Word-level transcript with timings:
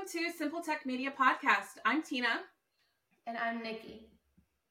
welcome 0.00 0.20
to 0.20 0.38
Simple 0.38 0.62
Tech 0.62 0.86
Media 0.86 1.10
Podcast. 1.10 1.78
I'm 1.84 2.02
Tina. 2.02 2.40
And 3.26 3.36
I'm 3.36 3.60
Niki. 3.60 4.04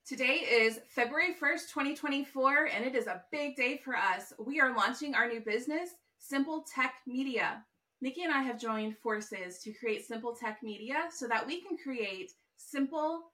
Today 0.07 0.45
is 0.49 0.79
February 0.87 1.35
1st, 1.39 1.69
2024, 1.71 2.69
and 2.73 2.83
it 2.83 2.95
is 2.95 3.05
a 3.05 3.21
big 3.31 3.55
day 3.55 3.79
for 3.83 3.95
us. 3.95 4.33
We 4.43 4.59
are 4.59 4.75
launching 4.75 5.13
our 5.13 5.27
new 5.27 5.41
business, 5.41 5.89
Simple 6.17 6.65
Tech 6.73 6.95
Media. 7.05 7.63
Niki 8.03 8.23
and 8.23 8.33
I 8.33 8.41
have 8.41 8.59
joined 8.59 8.97
forces 8.97 9.59
to 9.59 9.73
create 9.73 10.05
Simple 10.05 10.33
Tech 10.33 10.59
Media 10.63 11.03
so 11.11 11.27
that 11.27 11.45
we 11.45 11.61
can 11.61 11.77
create 11.77 12.31
simple 12.57 13.25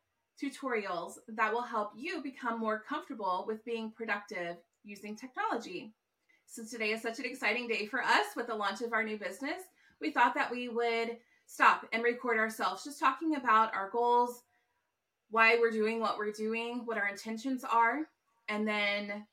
tutorials 0.41 1.13
that 1.29 1.53
will 1.53 1.61
help 1.61 1.91
you 1.95 2.21
become 2.21 2.59
more 2.59 2.83
comfortable 2.87 3.45
with 3.47 3.63
being 3.63 3.91
productive 3.91 4.57
using 4.83 5.15
technology. 5.15 5.93
Since 6.45 6.71
today 6.71 6.91
is 6.91 7.01
such 7.01 7.19
an 7.19 7.25
exciting 7.25 7.69
day 7.69 7.85
for 7.85 8.01
us 8.01 8.25
with 8.35 8.47
the 8.47 8.55
launch 8.55 8.81
of 8.81 8.91
our 8.91 9.03
new 9.03 9.17
business, 9.17 9.61
we 10.01 10.11
thought 10.11 10.35
that 10.35 10.51
we 10.51 10.67
would 10.67 11.17
stop 11.45 11.85
and 11.93 12.03
record 12.03 12.37
ourselves 12.37 12.83
just 12.83 12.99
talking 12.99 13.35
about 13.35 13.73
our 13.73 13.89
goals, 13.89 14.43
why 15.29 15.57
we're 15.59 15.71
doing 15.71 15.99
what 15.99 16.17
we're 16.17 16.31
doing, 16.31 16.81
what 16.85 16.97
our 16.97 17.07
intentions 17.07 17.63
are, 17.63 18.01
and 18.47 18.67
then 18.67 19.25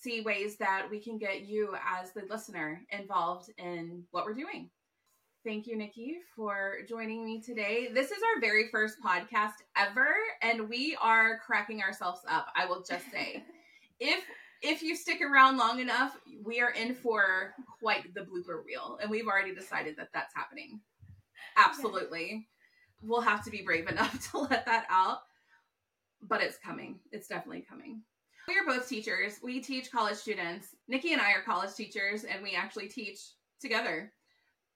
see 0.00 0.20
ways 0.20 0.56
that 0.56 0.86
we 0.90 1.00
can 1.00 1.18
get 1.18 1.46
you 1.46 1.74
as 1.86 2.12
the 2.12 2.22
listener 2.28 2.82
involved 2.90 3.50
in 3.58 4.04
what 4.10 4.24
we're 4.24 4.34
doing. 4.34 4.70
Thank 5.44 5.66
you, 5.66 5.76
Niki, 5.76 6.14
for 6.34 6.78
joining 6.88 7.22
me 7.22 7.42
today. 7.42 7.88
This 7.92 8.10
is 8.10 8.16
our 8.16 8.40
very 8.40 8.68
first 8.70 8.96
podcast 9.04 9.52
ever, 9.76 10.14
and 10.40 10.70
we 10.70 10.96
are 11.02 11.38
cracking 11.44 11.82
ourselves 11.82 12.22
up. 12.26 12.46
I 12.56 12.64
will 12.64 12.82
just 12.82 13.10
say, 13.10 13.44
if 14.00 14.24
if 14.62 14.82
you 14.82 14.96
stick 14.96 15.20
around 15.20 15.58
long 15.58 15.80
enough, 15.80 16.16
we 16.42 16.62
are 16.62 16.70
in 16.70 16.94
for 16.94 17.52
quite 17.78 18.14
the 18.14 18.22
blooper 18.22 18.64
reel, 18.64 18.98
and 19.02 19.10
we've 19.10 19.26
already 19.26 19.54
decided 19.54 19.96
that 19.98 20.08
that's 20.14 20.34
happening. 20.34 20.80
Absolutely, 21.56 22.46
we'll 23.02 23.20
have 23.20 23.44
to 23.44 23.50
be 23.50 23.62
brave 23.62 23.88
enough 23.88 24.30
to 24.30 24.38
let 24.38 24.66
that 24.66 24.86
out, 24.90 25.18
but 26.22 26.42
it's 26.42 26.58
coming. 26.58 26.98
It's 27.12 27.28
definitely 27.28 27.64
coming. 27.68 28.02
We 28.48 28.54
are 28.54 28.66
both 28.66 28.88
teachers. 28.88 29.38
We 29.42 29.60
teach 29.60 29.90
college 29.90 30.16
students. 30.16 30.68
Niki 30.92 31.12
and 31.12 31.20
I 31.20 31.32
are 31.32 31.42
college 31.42 31.74
teachers, 31.74 32.24
and 32.24 32.42
we 32.42 32.54
actually 32.54 32.88
teach 32.88 33.18
together 33.60 34.12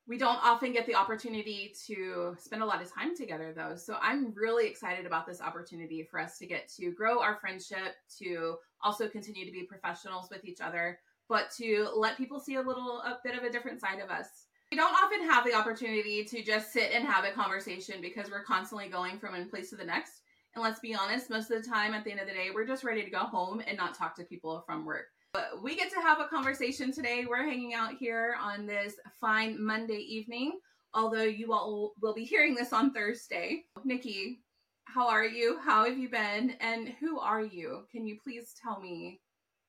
we 0.09 0.17
don't 0.17 0.43
often 0.43 0.73
get 0.73 0.87
the 0.87 0.95
opportunity 0.95 1.75
to 1.87 2.35
spend 2.39 2.63
a 2.63 2.67
lot 2.67 2.81
of 2.81 2.93
time 2.93 3.15
together 3.15 3.53
though 3.55 3.77
so 3.77 3.97
i'm 4.01 4.33
really 4.35 4.67
excited 4.67 5.07
about 5.07 5.27
this 5.27 5.41
opportunity 5.41 6.03
for 6.03 6.19
us 6.19 6.39
to 6.39 6.47
get 6.47 6.69
to 6.69 6.91
grow 6.93 7.21
our 7.21 7.37
friendship 7.37 7.95
to 8.19 8.57
also 8.83 9.07
continue 9.07 9.45
to 9.45 9.53
be 9.53 9.63
professionals 9.63 10.29
with 10.31 10.45
each 10.45 10.61
other 10.61 10.99
but 11.29 11.51
to 11.51 11.89
let 11.95 12.17
people 12.17 12.41
see 12.41 12.55
a 12.55 12.63
little 12.63 13.01
a 13.03 13.19
bit 13.23 13.37
of 13.37 13.45
a 13.45 13.51
different 13.51 13.81
side 13.81 14.01
of 14.01 14.11
us 14.11 14.47
we 14.71 14.77
don't 14.77 14.95
often 15.03 15.29
have 15.29 15.45
the 15.45 15.55
opportunity 15.55 16.25
to 16.25 16.43
just 16.43 16.73
sit 16.73 16.93
and 16.93 17.07
have 17.07 17.25
a 17.25 17.33
conversation 17.33 18.01
because 18.01 18.31
we're 18.31 18.45
constantly 18.45 18.89
going 18.89 19.19
from 19.19 19.33
one 19.33 19.49
place 19.49 19.71
to 19.71 19.77
the 19.77 19.85
next 19.85 20.23
and 20.55 20.63
let's 20.63 20.81
be 20.81 20.95
honest 20.95 21.31
most 21.31 21.51
of 21.51 21.63
the 21.63 21.69
time 21.69 21.95
at 21.95 22.05
the 22.05 22.11
end 22.11 22.21
of 22.21 22.27
the 22.27 22.33
day 22.33 22.49
we're 22.55 22.67
just 22.67 22.85
ready 22.85 23.03
to 23.03 23.11
go 23.11 23.21
home 23.21 23.63
and 23.67 23.77
not 23.77 23.95
talk 23.95 24.15
to 24.15 24.25
people 24.25 24.63
from 24.67 24.85
work 24.85 25.07
but 25.33 25.63
we 25.63 25.77
get 25.77 25.91
to 25.91 26.01
have 26.01 26.21
a 26.21 26.25
conversation 26.27 26.93
today. 26.93 27.27
We're 27.29 27.45
hanging 27.45 27.75
out 27.75 27.95
here 27.99 28.37
on 28.41 28.67
this 28.67 28.95
fine 29.21 29.63
Monday 29.63 30.05
evening, 30.09 30.59
although 30.95 31.23
you 31.23 31.53
all 31.53 31.93
will 32.01 32.15
be 32.15 32.25
hearing 32.25 32.55
this 32.55 32.73
on 32.73 32.93
Thursday. 32.93 33.65
Niki, 33.87 34.39
how 34.85 35.09
are 35.09 35.25
you? 35.25 35.59
How 35.63 35.85
have 35.85 35.99
you 35.99 36.09
been? 36.09 36.57
And 36.61 36.95
who 37.01 37.19
are 37.19 37.43
you? 37.43 37.85
Can 37.93 38.07
you 38.07 38.17
please 38.23 38.55
tell 38.61 38.81
me 38.81 39.21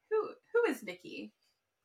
who 0.10 0.30
who 0.54 0.72
is 0.72 0.82
Niki? 0.82 1.32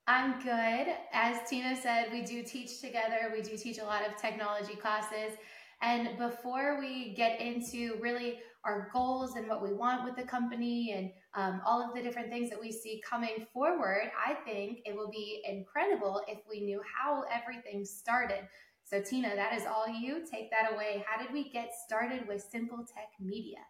I'm 0.07 0.39
good. 0.43 0.95
As 1.13 1.49
Tina 1.49 1.75
said, 1.75 2.09
we 2.13 2.23
do 2.23 2.43
teach 2.43 2.81
together. 2.81 3.33
We 3.33 3.41
do 3.41 3.57
teach 3.57 3.79
a 3.79 3.85
lot 3.85 4.07
of 4.07 4.21
technology 4.21 4.77
classes. 4.77 5.39
And 5.81 6.19
before 6.19 6.79
we 6.79 7.15
get 7.15 7.41
into 7.41 7.97
really 8.01 8.39
our 8.65 8.91
goals 8.93 9.37
and 9.37 9.49
what 9.49 9.63
we 9.63 9.73
want 9.73 10.05
with 10.05 10.17
the 10.17 10.23
company 10.23 10.93
and 10.93 11.11
um, 11.35 11.63
all 11.67 11.83
of 11.83 11.95
the 11.95 12.03
different 12.03 12.31
things 12.31 12.51
that 12.51 12.61
we 12.61 12.71
see 12.71 13.03
coming 13.09 13.47
forward, 13.53 14.11
I 14.27 14.35
think 14.35 14.81
it 14.85 14.95
will 14.95 15.11
be 15.11 15.43
incredible 15.47 16.21
if 16.29 16.39
we 16.49 16.61
knew 16.61 16.83
how 16.99 17.25
everything 17.33 17.85
started. 17.85 18.47
So, 18.85 19.01
Tina, 19.01 19.35
that 19.35 19.55
is 19.55 19.65
all 19.65 19.89
you. 19.89 20.23
Take 20.31 20.51
that 20.51 20.75
away. 20.75 21.03
How 21.07 21.23
did 21.23 21.33
we 21.33 21.51
get 21.51 21.71
started 21.87 22.29
with 22.29 22.43
Simple 22.43 22.79
Tech 22.79 23.09
Media? 23.19 23.61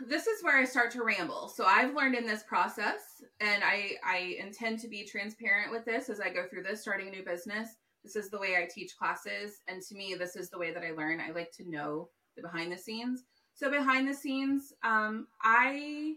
This 0.00 0.26
is 0.26 0.42
where 0.42 0.56
I 0.56 0.64
start 0.64 0.90
to 0.92 1.04
ramble. 1.04 1.48
So 1.48 1.64
I've 1.64 1.94
learned 1.94 2.14
in 2.14 2.26
this 2.26 2.42
process, 2.42 3.22
and 3.40 3.62
I 3.62 3.92
I 4.04 4.36
intend 4.38 4.80
to 4.80 4.88
be 4.88 5.04
transparent 5.04 5.70
with 5.70 5.84
this 5.84 6.08
as 6.08 6.20
I 6.20 6.30
go 6.30 6.46
through 6.48 6.64
this, 6.64 6.82
starting 6.82 7.08
a 7.08 7.10
new 7.10 7.24
business. 7.24 7.68
This 8.02 8.16
is 8.16 8.28
the 8.28 8.38
way 8.38 8.56
I 8.56 8.68
teach 8.72 8.96
classes, 8.98 9.62
and 9.68 9.80
to 9.82 9.94
me, 9.94 10.14
this 10.18 10.36
is 10.36 10.50
the 10.50 10.58
way 10.58 10.72
that 10.72 10.82
I 10.82 10.92
learn. 10.92 11.20
I 11.20 11.30
like 11.30 11.52
to 11.52 11.70
know 11.70 12.10
the 12.36 12.42
behind 12.42 12.72
the 12.72 12.78
scenes. 12.78 13.24
So 13.54 13.70
behind 13.70 14.08
the 14.08 14.14
scenes, 14.14 14.72
um, 14.82 15.28
I 15.42 16.16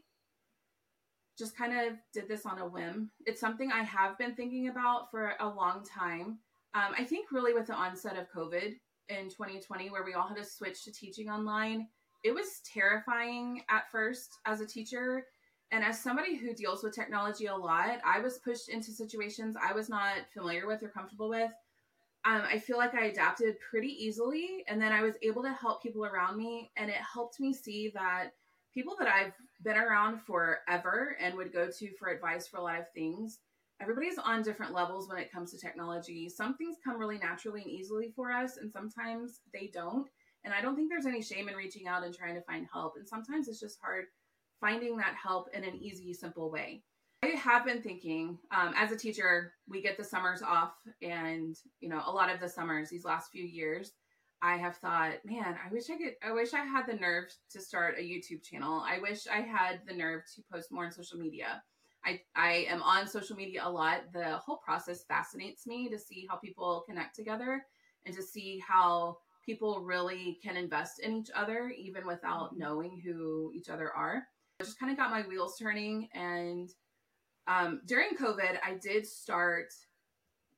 just 1.38 1.56
kind 1.56 1.78
of 1.78 1.94
did 2.14 2.28
this 2.28 2.46
on 2.46 2.60
a 2.60 2.68
whim. 2.68 3.12
It's 3.26 3.40
something 3.40 3.72
I 3.72 3.84
have 3.84 4.18
been 4.18 4.36
thinking 4.36 4.70
about 4.70 5.12
for 5.12 5.34
a 5.40 5.48
long 5.48 5.86
time. 5.86 6.40
Um, 6.74 6.94
I 6.98 7.04
think 7.04 7.32
really 7.32 7.54
with 7.54 7.68
the 7.68 7.74
onset 7.74 8.18
of 8.18 8.26
COVID 8.36 8.74
in 9.10 9.30
2020, 9.30 9.90
where 9.92 10.04
we 10.04 10.14
all 10.14 10.28
had 10.28 10.38
to 10.38 10.44
switch 10.44 10.84
to 10.84 10.92
teaching 10.92 11.30
online, 11.30 11.88
it 12.24 12.34
was 12.34 12.62
terrifying 12.72 13.64
at 13.70 13.92
first 13.92 14.40
as 14.46 14.62
a 14.62 14.68
teacher. 14.68 15.26
And 15.72 15.84
as 15.84 16.02
somebody 16.02 16.36
who 16.36 16.54
deals 16.54 16.84
with 16.84 16.96
technology 16.96 17.48
a 17.48 17.56
lot, 17.56 18.00
I 18.06 18.20
was 18.20 18.40
pushed 18.40 18.70
into 18.70 18.92
situations 18.92 19.56
I 19.62 19.74
was 19.74 19.90
not 19.90 20.16
familiar 20.34 20.66
with 20.66 20.82
or 20.84 20.90
comfortable 20.90 21.30
with. 21.30 21.52
Um, 22.26 22.42
I 22.46 22.60
feel 22.60 22.78
like 22.78 22.94
I 22.94 23.06
adapted 23.06 23.56
pretty 23.70 23.88
easily, 23.88 24.64
and 24.68 24.82
then 24.82 24.92
I 24.92 25.02
was 25.02 25.16
able 25.22 25.44
to 25.44 25.54
help 25.54 25.82
people 25.82 26.06
around 26.06 26.38
me, 26.38 26.72
and 26.76 26.90
it 26.90 26.98
helped 26.98 27.40
me 27.40 27.54
see 27.54 27.90
that 27.94 28.34
people 28.74 28.96
that 29.00 29.08
I've 29.08 29.34
been 29.64 29.78
around 29.78 30.22
forever 30.22 31.16
and 31.22 31.36
would 31.36 31.54
go 31.54 31.70
to 31.70 31.92
for 31.98 32.10
advice 32.10 32.48
for 32.48 32.58
a 32.58 32.62
lot 32.64 32.80
of 32.80 32.92
things. 32.92 33.40
Everybody's 33.82 34.18
on 34.18 34.42
different 34.42 34.74
levels 34.74 35.08
when 35.08 35.20
it 35.20 35.32
comes 35.32 35.52
to 35.52 35.58
technology. 35.58 36.28
Some 36.28 36.58
things 36.58 36.78
come 36.84 37.00
really 37.00 37.18
naturally 37.18 37.62
and 37.62 37.72
easily 37.72 38.12
for 38.16 38.32
us, 38.32 38.58
and 38.58 38.72
sometimes 38.72 39.40
they 39.54 39.70
don't. 39.74 40.10
And 40.48 40.56
I 40.56 40.62
don't 40.62 40.78
think 40.78 40.90
there's 40.90 41.06
any 41.06 41.22
shame 41.22 41.50
in 41.50 41.56
reaching 41.56 41.90
out 41.90 42.06
and 42.06 42.16
trying 42.16 42.36
to 42.36 42.42
find 42.42 42.66
help. 42.72 42.94
And 42.96 43.06
sometimes 43.06 43.50
it's 43.50 43.60
just 43.60 43.82
hard 43.82 44.06
finding 44.62 44.96
that 44.96 45.14
help 45.22 45.50
in 45.54 45.66
an 45.66 45.76
easy, 45.76 46.14
simple 46.14 46.50
way. 46.50 46.84
I 47.22 47.28
have 47.28 47.66
been 47.66 47.82
thinking, 47.82 48.38
um, 48.56 48.74
as 48.78 48.94
a 48.94 48.98
teacher, 48.98 49.52
we 49.68 49.82
get 49.82 49.98
the 49.98 50.06
summers 50.06 50.42
off, 50.42 50.72
and 51.02 51.54
you 51.82 51.90
know, 51.90 52.02
a 52.06 52.12
lot 52.12 52.34
of 52.34 52.40
the 52.40 52.48
summers 52.48 52.90
these 52.90 53.04
last 53.04 53.30
few 53.30 53.44
years, 53.44 53.92
I 54.42 54.56
have 54.56 54.78
thought, 54.78 55.16
man, 55.26 55.58
I 55.66 55.70
wish 55.70 55.90
I 55.90 55.98
could, 55.98 56.14
I 56.24 56.32
wish 56.32 56.54
I 56.54 56.64
had 56.64 56.88
the 56.88 56.96
nerve 56.96 57.26
to 57.52 57.60
start 57.60 57.96
a 57.98 58.02
YouTube 58.02 58.42
channel. 58.42 58.82
I 58.88 59.00
wish 59.00 59.28
I 59.28 59.42
had 59.42 59.82
the 59.86 59.96
nerve 59.96 60.22
to 60.36 60.44
post 60.50 60.72
more 60.72 60.86
on 60.86 60.94
social 60.94 61.20
media. 61.20 61.62
I, 62.06 62.22
I 62.38 62.68
am 62.70 62.82
on 62.84 63.06
social 63.06 63.36
media 63.36 63.64
a 63.66 63.70
lot. 63.70 64.14
The 64.14 64.38
whole 64.38 64.62
process 64.64 65.04
fascinates 65.04 65.68
me 65.68 65.90
to 65.90 66.00
see 66.00 66.26
how 66.30 66.38
people 66.38 66.86
connect 66.88 67.18
together 67.18 67.66
and 68.06 68.16
to 68.16 68.24
see 68.24 68.64
how 68.66 69.18
people 69.48 69.82
really 69.82 70.38
can 70.44 70.58
invest 70.58 71.00
in 71.00 71.14
each 71.14 71.30
other 71.34 71.72
even 71.76 72.06
without 72.06 72.52
mm-hmm. 72.52 72.60
knowing 72.60 73.02
who 73.04 73.52
each 73.56 73.70
other 73.70 73.92
are. 73.94 74.24
I 74.60 74.64
just 74.64 74.80
kind 74.80 74.92
of 74.92 74.98
got 74.98 75.10
my 75.10 75.22
wheels 75.22 75.58
turning. 75.58 76.10
And 76.14 76.70
um, 77.48 77.82
during 77.86 78.10
COVID, 78.10 78.58
I 78.64 78.76
did 78.82 79.08
start 79.08 79.74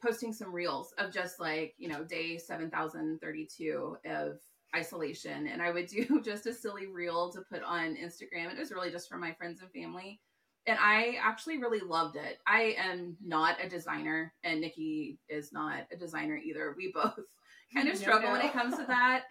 posting 0.03 0.33
some 0.33 0.51
reels 0.51 0.93
of 0.97 1.13
just 1.13 1.39
like, 1.39 1.75
you 1.77 1.87
know, 1.87 2.03
day 2.03 2.37
7032 2.37 3.97
of 4.05 4.39
isolation. 4.75 5.47
And 5.47 5.61
I 5.61 5.71
would 5.71 5.87
do 5.87 6.21
just 6.25 6.47
a 6.47 6.53
silly 6.53 6.87
reel 6.87 7.31
to 7.33 7.41
put 7.41 7.61
on 7.63 7.95
Instagram. 7.95 8.51
It 8.51 8.57
was 8.57 8.71
really 8.71 8.91
just 8.91 9.07
for 9.07 9.17
my 9.17 9.33
friends 9.33 9.61
and 9.61 9.71
family. 9.71 10.19
And 10.65 10.77
I 10.79 11.17
actually 11.21 11.57
really 11.57 11.79
loved 11.79 12.15
it. 12.15 12.39
I 12.45 12.75
am 12.77 13.17
not 13.25 13.63
a 13.63 13.69
designer, 13.69 14.33
and 14.43 14.63
Niki 14.63 15.17
is 15.27 15.51
not 15.51 15.87
a 15.91 15.97
designer 15.97 16.37
either. 16.37 16.75
We 16.77 16.91
both 16.95 17.25
kind 17.73 17.87
of 17.87 17.97
struggle 17.99 18.29
no, 18.29 18.35
no. 18.35 18.39
when 18.39 18.47
it 18.47 18.53
comes 18.53 18.77
to 18.77 18.85
that. 18.87 19.25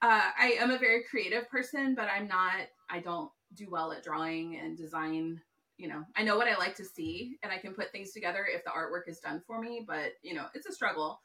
Uh, 0.00 0.30
I 0.38 0.56
am 0.60 0.70
a 0.70 0.78
very 0.78 1.02
creative 1.10 1.48
person, 1.48 1.94
but 1.94 2.08
I'm 2.08 2.28
not, 2.28 2.68
I 2.88 3.00
don't 3.00 3.30
do 3.54 3.68
well 3.70 3.92
at 3.92 4.04
drawing 4.04 4.56
and 4.56 4.76
design 4.76 5.40
you 5.78 5.86
know, 5.86 6.04
I 6.16 6.24
know 6.24 6.36
what 6.36 6.48
I 6.48 6.56
like 6.56 6.74
to 6.76 6.84
see 6.84 7.38
and 7.42 7.52
I 7.52 7.58
can 7.58 7.72
put 7.72 7.92
things 7.92 8.12
together 8.12 8.46
if 8.52 8.64
the 8.64 8.70
artwork 8.70 9.08
is 9.08 9.20
done 9.20 9.40
for 9.46 9.60
me, 9.60 9.84
but 9.86 10.12
you 10.22 10.34
know, 10.34 10.46
it's 10.52 10.66
a 10.66 10.72
struggle. 10.72 11.20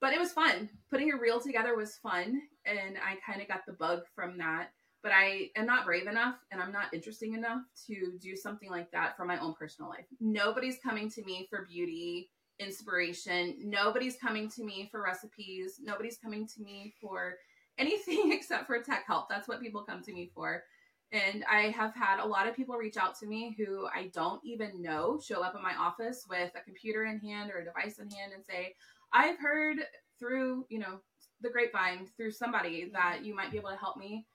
But 0.00 0.12
it 0.12 0.20
was 0.20 0.32
fun. 0.32 0.68
Putting 0.90 1.12
a 1.12 1.16
reel 1.16 1.40
together 1.40 1.74
was 1.74 1.96
fun 1.96 2.42
and 2.66 2.96
I 2.98 3.16
kind 3.26 3.40
of 3.40 3.48
got 3.48 3.64
the 3.66 3.72
bug 3.72 4.02
from 4.14 4.36
that. 4.38 4.68
But 5.02 5.12
I 5.12 5.50
am 5.56 5.66
not 5.66 5.86
brave 5.86 6.06
enough 6.06 6.36
and 6.52 6.60
I'm 6.60 6.72
not 6.72 6.92
interesting 6.92 7.34
enough 7.34 7.62
to 7.86 8.18
do 8.20 8.36
something 8.36 8.70
like 8.70 8.90
that 8.90 9.16
for 9.16 9.24
my 9.24 9.38
own 9.38 9.54
personal 9.54 9.88
life. 9.88 10.04
Nobody's 10.20 10.78
coming 10.82 11.10
to 11.12 11.24
me 11.24 11.46
for 11.48 11.66
beauty, 11.70 12.28
inspiration. 12.58 13.56
Nobody's 13.62 14.16
coming 14.16 14.48
to 14.50 14.64
me 14.64 14.88
for 14.90 15.02
recipes. 15.02 15.80
Nobody's 15.82 16.18
coming 16.18 16.46
to 16.48 16.62
me 16.62 16.94
for 17.00 17.36
anything 17.78 18.32
except 18.32 18.66
for 18.66 18.80
tech 18.80 19.04
help. 19.06 19.28
That's 19.28 19.48
what 19.48 19.60
people 19.60 19.82
come 19.82 20.02
to 20.02 20.12
me 20.12 20.30
for. 20.34 20.64
And 21.12 21.44
I 21.50 21.70
have 21.70 21.94
had 21.94 22.20
a 22.20 22.26
lot 22.26 22.48
of 22.48 22.56
people 22.56 22.76
reach 22.76 22.96
out 22.96 23.16
to 23.20 23.26
me 23.26 23.54
who 23.56 23.86
I 23.94 24.10
don't 24.12 24.40
even 24.44 24.82
know 24.82 25.20
show 25.24 25.40
up 25.40 25.54
in 25.54 25.62
my 25.62 25.74
office 25.78 26.26
with 26.28 26.50
a 26.56 26.64
computer 26.64 27.04
in 27.04 27.20
hand 27.20 27.50
or 27.50 27.58
a 27.58 27.64
device 27.64 27.98
in 27.98 28.10
hand 28.10 28.32
and 28.34 28.44
say, 28.44 28.74
I've 29.12 29.38
heard 29.38 29.78
through, 30.18 30.66
you 30.68 30.78
know, 30.78 31.00
the 31.42 31.50
grapevine 31.50 32.08
through 32.16 32.32
somebody 32.32 32.90
that 32.92 33.24
you 33.24 33.34
might 33.34 33.52
be 33.52 33.58
able 33.58 33.70
to 33.70 33.76
help 33.76 33.96
me. 33.96 34.26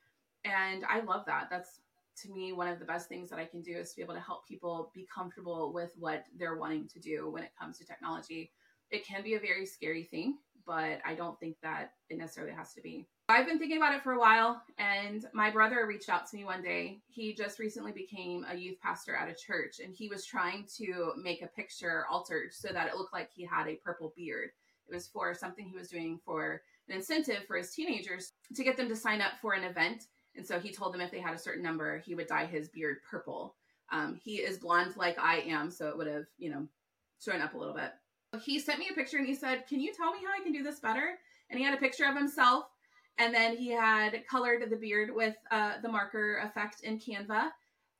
And 0.45 0.85
I 0.87 1.01
love 1.01 1.25
that. 1.25 1.47
That's 1.49 1.81
to 2.17 2.31
me 2.31 2.53
one 2.53 2.67
of 2.67 2.79
the 2.79 2.85
best 2.85 3.07
things 3.07 3.29
that 3.29 3.39
I 3.39 3.45
can 3.45 3.61
do 3.61 3.77
is 3.77 3.91
to 3.91 3.95
be 3.97 4.01
able 4.01 4.13
to 4.13 4.19
help 4.19 4.47
people 4.47 4.91
be 4.93 5.07
comfortable 5.13 5.71
with 5.73 5.91
what 5.97 6.25
they're 6.37 6.57
wanting 6.57 6.87
to 6.89 6.99
do 6.99 7.29
when 7.29 7.43
it 7.43 7.51
comes 7.59 7.77
to 7.77 7.85
technology. 7.85 8.51
It 8.89 9.05
can 9.05 9.23
be 9.23 9.35
a 9.35 9.39
very 9.39 9.65
scary 9.65 10.03
thing, 10.03 10.37
but 10.65 10.99
I 11.05 11.15
don't 11.15 11.39
think 11.39 11.57
that 11.63 11.93
it 12.09 12.17
necessarily 12.17 12.53
has 12.53 12.73
to 12.73 12.81
be. 12.81 13.07
I've 13.29 13.47
been 13.47 13.59
thinking 13.59 13.77
about 13.77 13.95
it 13.95 14.03
for 14.03 14.11
a 14.11 14.19
while, 14.19 14.61
and 14.77 15.25
my 15.33 15.49
brother 15.49 15.85
reached 15.87 16.09
out 16.09 16.29
to 16.29 16.35
me 16.35 16.43
one 16.43 16.61
day. 16.61 16.99
He 17.07 17.33
just 17.33 17.59
recently 17.59 17.93
became 17.93 18.45
a 18.49 18.57
youth 18.57 18.77
pastor 18.81 19.15
at 19.15 19.29
a 19.29 19.33
church, 19.33 19.79
and 19.81 19.95
he 19.95 20.09
was 20.09 20.25
trying 20.25 20.67
to 20.77 21.13
make 21.15 21.41
a 21.41 21.47
picture 21.47 22.05
altered 22.11 22.53
so 22.53 22.67
that 22.73 22.87
it 22.87 22.95
looked 22.95 23.13
like 23.13 23.29
he 23.33 23.45
had 23.45 23.67
a 23.67 23.79
purple 23.85 24.13
beard. 24.17 24.49
It 24.89 24.93
was 24.93 25.07
for 25.07 25.33
something 25.33 25.65
he 25.65 25.77
was 25.77 25.89
doing 25.89 26.19
for 26.25 26.61
an 26.89 26.95
incentive 26.95 27.45
for 27.47 27.55
his 27.55 27.73
teenagers 27.73 28.33
to 28.53 28.63
get 28.63 28.75
them 28.75 28.89
to 28.89 28.95
sign 28.95 29.21
up 29.21 29.33
for 29.41 29.53
an 29.53 29.63
event. 29.63 30.07
And 30.35 30.45
so 30.45 30.59
he 30.59 30.71
told 30.71 30.93
them 30.93 31.01
if 31.01 31.11
they 31.11 31.19
had 31.19 31.33
a 31.33 31.39
certain 31.39 31.63
number, 31.63 31.99
he 31.99 32.15
would 32.15 32.27
dye 32.27 32.45
his 32.45 32.69
beard 32.69 32.97
purple. 33.09 33.55
Um, 33.91 34.19
he 34.23 34.37
is 34.37 34.57
blonde 34.57 34.95
like 34.95 35.19
I 35.19 35.39
am, 35.39 35.69
so 35.69 35.89
it 35.89 35.97
would 35.97 36.07
have, 36.07 36.25
you 36.37 36.49
know, 36.49 36.67
shown 37.19 37.41
up 37.41 37.53
a 37.53 37.57
little 37.57 37.73
bit. 37.73 37.91
He 38.41 38.59
sent 38.59 38.79
me 38.79 38.87
a 38.89 38.95
picture 38.95 39.17
and 39.17 39.27
he 39.27 39.35
said, 39.35 39.67
Can 39.67 39.81
you 39.81 39.93
tell 39.93 40.13
me 40.13 40.19
how 40.25 40.31
I 40.39 40.43
can 40.43 40.53
do 40.53 40.63
this 40.63 40.79
better? 40.79 41.17
And 41.49 41.59
he 41.59 41.65
had 41.65 41.73
a 41.73 41.81
picture 41.81 42.05
of 42.05 42.15
himself 42.15 42.65
and 43.17 43.33
then 43.33 43.55
he 43.55 43.69
had 43.69 44.23
colored 44.29 44.63
the 44.69 44.75
beard 44.75 45.13
with 45.13 45.35
uh, 45.51 45.73
the 45.81 45.89
marker 45.89 46.37
effect 46.39 46.81
in 46.81 46.99
Canva. 46.99 47.49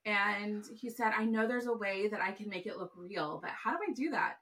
And 0.06 0.66
he 0.76 0.90
said, 0.90 1.14
I 1.16 1.26
know 1.26 1.48
there's 1.48 1.68
a 1.68 1.74
way 1.74 2.08
that 2.08 2.22
I 2.22 2.32
can 2.32 2.50
make 2.50 2.66
it 2.66 2.78
look 2.78 2.92
real, 2.96 3.40
but 3.42 3.52
how 3.52 3.72
do 3.72 3.78
I 3.88 3.94
do 3.94 4.10
that? 4.12 4.38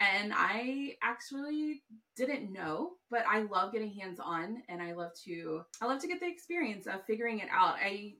And 0.00 0.32
I 0.34 0.94
actually 1.02 1.82
didn't 2.16 2.52
know, 2.52 2.92
but 3.10 3.24
I 3.28 3.42
love 3.42 3.72
getting 3.72 3.90
hands 3.90 4.20
on 4.20 4.62
and 4.68 4.80
I 4.80 4.92
love 4.92 5.10
to 5.24 5.62
I 5.80 5.86
love 5.86 6.00
to 6.02 6.08
get 6.08 6.20
the 6.20 6.28
experience 6.28 6.86
of 6.86 7.04
figuring 7.04 7.40
it 7.40 7.48
out. 7.50 7.74
I 7.82 8.14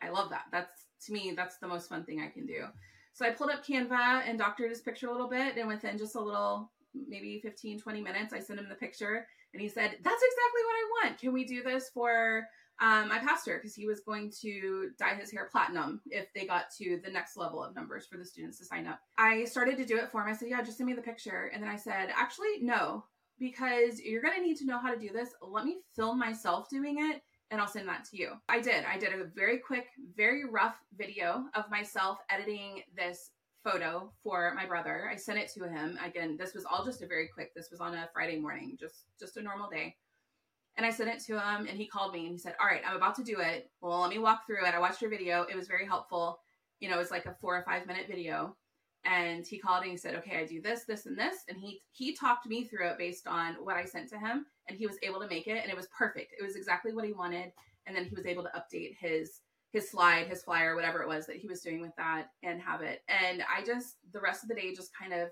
I 0.00 0.10
love 0.10 0.30
that. 0.30 0.44
That's 0.52 0.86
to 1.06 1.12
me, 1.12 1.32
that's 1.36 1.58
the 1.58 1.66
most 1.66 1.88
fun 1.88 2.04
thing 2.04 2.20
I 2.20 2.28
can 2.28 2.46
do. 2.46 2.66
So 3.12 3.24
I 3.24 3.30
pulled 3.30 3.50
up 3.50 3.64
Canva 3.64 4.22
and 4.26 4.38
doctored 4.38 4.70
his 4.70 4.80
picture 4.80 5.08
a 5.08 5.12
little 5.12 5.28
bit, 5.28 5.56
and 5.56 5.68
within 5.68 5.98
just 5.98 6.16
a 6.16 6.20
little, 6.20 6.72
maybe 6.94 7.40
15, 7.40 7.78
20 7.78 8.00
minutes, 8.00 8.32
I 8.32 8.40
sent 8.40 8.58
him 8.58 8.68
the 8.68 8.74
picture 8.74 9.26
and 9.52 9.60
he 9.62 9.68
said, 9.68 9.90
That's 10.02 10.22
exactly 10.22 10.62
what 10.64 10.74
I 10.74 10.90
want. 11.08 11.18
Can 11.18 11.32
we 11.32 11.44
do 11.44 11.62
this 11.62 11.90
for 11.94 12.44
um, 12.80 13.08
my 13.08 13.18
pastor? 13.18 13.58
Because 13.58 13.74
he 13.74 13.86
was 13.86 14.00
going 14.00 14.32
to 14.42 14.90
dye 14.98 15.14
his 15.14 15.30
hair 15.30 15.48
platinum 15.50 16.00
if 16.06 16.32
they 16.34 16.46
got 16.46 16.66
to 16.78 17.00
the 17.04 17.10
next 17.10 17.36
level 17.36 17.62
of 17.62 17.74
numbers 17.74 18.06
for 18.06 18.18
the 18.18 18.24
students 18.24 18.58
to 18.58 18.64
sign 18.64 18.86
up. 18.86 19.00
I 19.18 19.44
started 19.44 19.76
to 19.78 19.84
do 19.84 19.96
it 19.96 20.10
for 20.10 20.22
him. 20.22 20.28
I 20.28 20.36
said, 20.36 20.48
Yeah, 20.48 20.62
just 20.62 20.78
send 20.78 20.88
me 20.88 20.94
the 20.94 21.02
picture. 21.02 21.50
And 21.52 21.62
then 21.62 21.70
I 21.70 21.76
said, 21.76 22.10
Actually, 22.14 22.60
no, 22.60 23.04
because 23.38 24.00
you're 24.00 24.22
going 24.22 24.36
to 24.36 24.42
need 24.42 24.56
to 24.58 24.66
know 24.66 24.78
how 24.78 24.92
to 24.92 25.00
do 25.00 25.10
this. 25.12 25.30
Let 25.42 25.64
me 25.64 25.78
film 25.94 26.18
myself 26.18 26.68
doing 26.68 26.96
it 26.98 27.22
and 27.50 27.60
I'll 27.60 27.68
send 27.68 27.88
that 27.88 28.04
to 28.10 28.16
you. 28.16 28.32
I 28.48 28.60
did. 28.60 28.84
I 28.84 28.98
did 28.98 29.12
a 29.12 29.24
very 29.24 29.58
quick, 29.58 29.86
very 30.16 30.44
rough 30.44 30.76
video 30.96 31.44
of 31.54 31.70
myself 31.70 32.18
editing 32.30 32.82
this 32.96 33.30
photo 33.62 34.12
for 34.22 34.52
my 34.54 34.66
brother. 34.66 35.08
I 35.10 35.16
sent 35.16 35.38
it 35.38 35.50
to 35.54 35.68
him. 35.68 35.98
Again, 36.04 36.36
this 36.38 36.54
was 36.54 36.64
all 36.64 36.84
just 36.84 37.02
a 37.02 37.06
very 37.06 37.28
quick. 37.32 37.54
This 37.54 37.68
was 37.70 37.80
on 37.80 37.94
a 37.94 38.08
Friday 38.12 38.38
morning, 38.38 38.76
just 38.78 39.04
just 39.18 39.36
a 39.36 39.42
normal 39.42 39.70
day. 39.70 39.96
And 40.76 40.84
I 40.84 40.90
sent 40.90 41.10
it 41.10 41.20
to 41.26 41.34
him 41.34 41.66
and 41.66 41.78
he 41.78 41.86
called 41.86 42.12
me 42.12 42.24
and 42.24 42.32
he 42.32 42.38
said, 42.38 42.56
"All 42.60 42.66
right, 42.66 42.82
I'm 42.86 42.96
about 42.96 43.14
to 43.16 43.24
do 43.24 43.38
it. 43.40 43.70
Well, 43.80 44.00
let 44.00 44.10
me 44.10 44.18
walk 44.18 44.46
through 44.46 44.66
it. 44.66 44.74
I 44.74 44.80
watched 44.80 45.00
your 45.00 45.10
video. 45.10 45.42
It 45.42 45.56
was 45.56 45.68
very 45.68 45.86
helpful. 45.86 46.40
You 46.80 46.88
know, 46.88 46.96
it 46.96 46.98
was 46.98 47.10
like 47.10 47.26
a 47.26 47.34
4 47.40 47.58
or 47.58 47.62
5 47.62 47.86
minute 47.86 48.06
video." 48.08 48.56
And 49.04 49.46
he 49.46 49.58
called 49.58 49.82
and 49.82 49.90
he 49.90 49.96
said, 49.96 50.14
"Okay, 50.16 50.38
I 50.38 50.46
do 50.46 50.60
this, 50.60 50.84
this 50.84 51.06
and 51.06 51.18
this." 51.18 51.44
And 51.48 51.58
he 51.58 51.82
he 51.92 52.14
talked 52.14 52.46
me 52.46 52.64
through 52.64 52.88
it 52.88 52.98
based 52.98 53.26
on 53.26 53.54
what 53.64 53.76
I 53.76 53.84
sent 53.84 54.08
to 54.10 54.18
him 54.18 54.46
and 54.68 54.78
he 54.78 54.86
was 54.86 54.98
able 55.02 55.20
to 55.20 55.28
make 55.28 55.46
it 55.46 55.62
and 55.62 55.70
it 55.70 55.76
was 55.76 55.88
perfect. 55.96 56.34
It 56.38 56.42
was 56.42 56.56
exactly 56.56 56.92
what 56.92 57.04
he 57.04 57.12
wanted 57.12 57.52
and 57.86 57.94
then 57.96 58.04
he 58.04 58.14
was 58.14 58.26
able 58.26 58.42
to 58.44 58.50
update 58.50 58.96
his 58.98 59.42
his 59.74 59.90
slide, 59.90 60.28
his 60.28 60.44
flyer, 60.44 60.76
whatever 60.76 61.02
it 61.02 61.08
was 61.08 61.26
that 61.26 61.36
he 61.36 61.48
was 61.48 61.60
doing 61.60 61.80
with 61.80 61.94
that 61.96 62.30
and 62.44 62.62
have 62.62 62.80
it. 62.80 63.02
And 63.08 63.42
I 63.42 63.64
just, 63.64 63.96
the 64.12 64.20
rest 64.20 64.44
of 64.44 64.48
the 64.48 64.54
day, 64.54 64.72
just 64.72 64.96
kind 64.96 65.12
of 65.12 65.30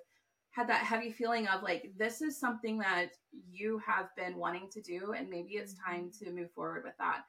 had 0.53 0.69
that 0.69 0.85
heavy 0.85 1.11
feeling 1.11 1.47
of 1.49 1.63
like, 1.63 1.93
this 1.99 2.23
is 2.23 2.39
something 2.39 2.79
that 2.79 3.11
you 3.51 3.81
have 3.87 4.09
been 4.17 4.37
wanting 4.37 4.69
to 4.73 4.83
do, 4.83 5.13
and 5.17 5.29
maybe 5.29 5.53
it's 5.53 5.75
mm-hmm. 5.75 5.93
time 5.93 6.11
to 6.21 6.33
move 6.33 6.51
forward 6.53 6.83
with 6.85 6.95
that. 6.99 7.23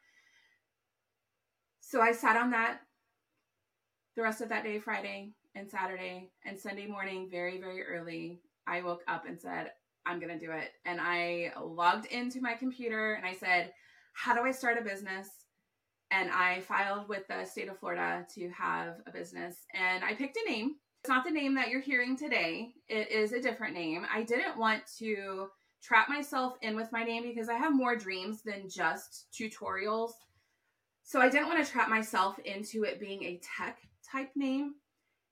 So 1.79 2.01
I 2.01 2.11
sat 2.11 2.37
on 2.37 2.51
that 2.51 2.79
the 4.15 4.23
rest 4.23 4.41
of 4.41 4.49
that 4.49 4.63
day, 4.63 4.79
Friday 4.79 5.31
and 5.55 5.69
Saturday 5.69 6.31
and 6.45 6.59
Sunday 6.59 6.85
morning, 6.85 7.29
very, 7.31 7.59
very 7.59 7.83
early. 7.83 8.41
I 8.67 8.81
woke 8.81 9.01
up 9.07 9.25
and 9.27 9.39
said, 9.39 9.71
I'm 10.05 10.19
going 10.19 10.37
to 10.37 10.45
do 10.45 10.51
it. 10.51 10.71
And 10.85 10.99
I 11.01 11.51
logged 11.61 12.05
into 12.07 12.41
my 12.41 12.53
computer 12.53 13.13
and 13.13 13.25
I 13.25 13.33
said, 13.33 13.71
How 14.13 14.33
do 14.35 14.41
I 14.41 14.51
start 14.51 14.77
a 14.77 14.83
business? 14.83 15.29
and 16.13 16.29
I 16.29 16.61
filed 16.61 17.09
with 17.09 17.27
the 17.27 17.43
state 17.43 17.69
of 17.69 17.79
Florida 17.79 18.25
to 18.35 18.49
have 18.49 18.97
a 19.07 19.11
business. 19.11 19.65
And 19.73 20.03
I 20.03 20.13
picked 20.13 20.37
a 20.37 20.49
name. 20.49 20.75
It's 21.03 21.09
not 21.09 21.25
the 21.25 21.31
name 21.31 21.53
that 21.55 21.67
you're 21.67 21.81
hearing 21.81 22.15
today, 22.15 22.75
it 22.87 23.11
is 23.11 23.33
a 23.33 23.41
different 23.41 23.73
name. 23.73 24.05
I 24.09 24.23
didn't 24.23 24.57
want 24.57 24.83
to 24.99 25.47
trap 25.81 26.07
myself 26.07 26.53
in 26.61 26.77
with 26.77 26.93
my 26.93 27.03
name 27.03 27.23
because 27.23 27.49
I 27.49 27.55
have 27.55 27.75
more 27.75 27.97
dreams 27.97 28.41
than 28.41 28.69
just 28.69 29.25
tutorials. 29.37 30.11
So 31.03 31.19
I 31.19 31.27
didn't 31.27 31.49
want 31.49 31.61
to 31.61 31.69
trap 31.69 31.89
myself 31.89 32.39
into 32.45 32.85
it 32.85 33.01
being 33.01 33.21
a 33.23 33.41
tech 33.43 33.79
type 34.09 34.29
name. 34.37 34.75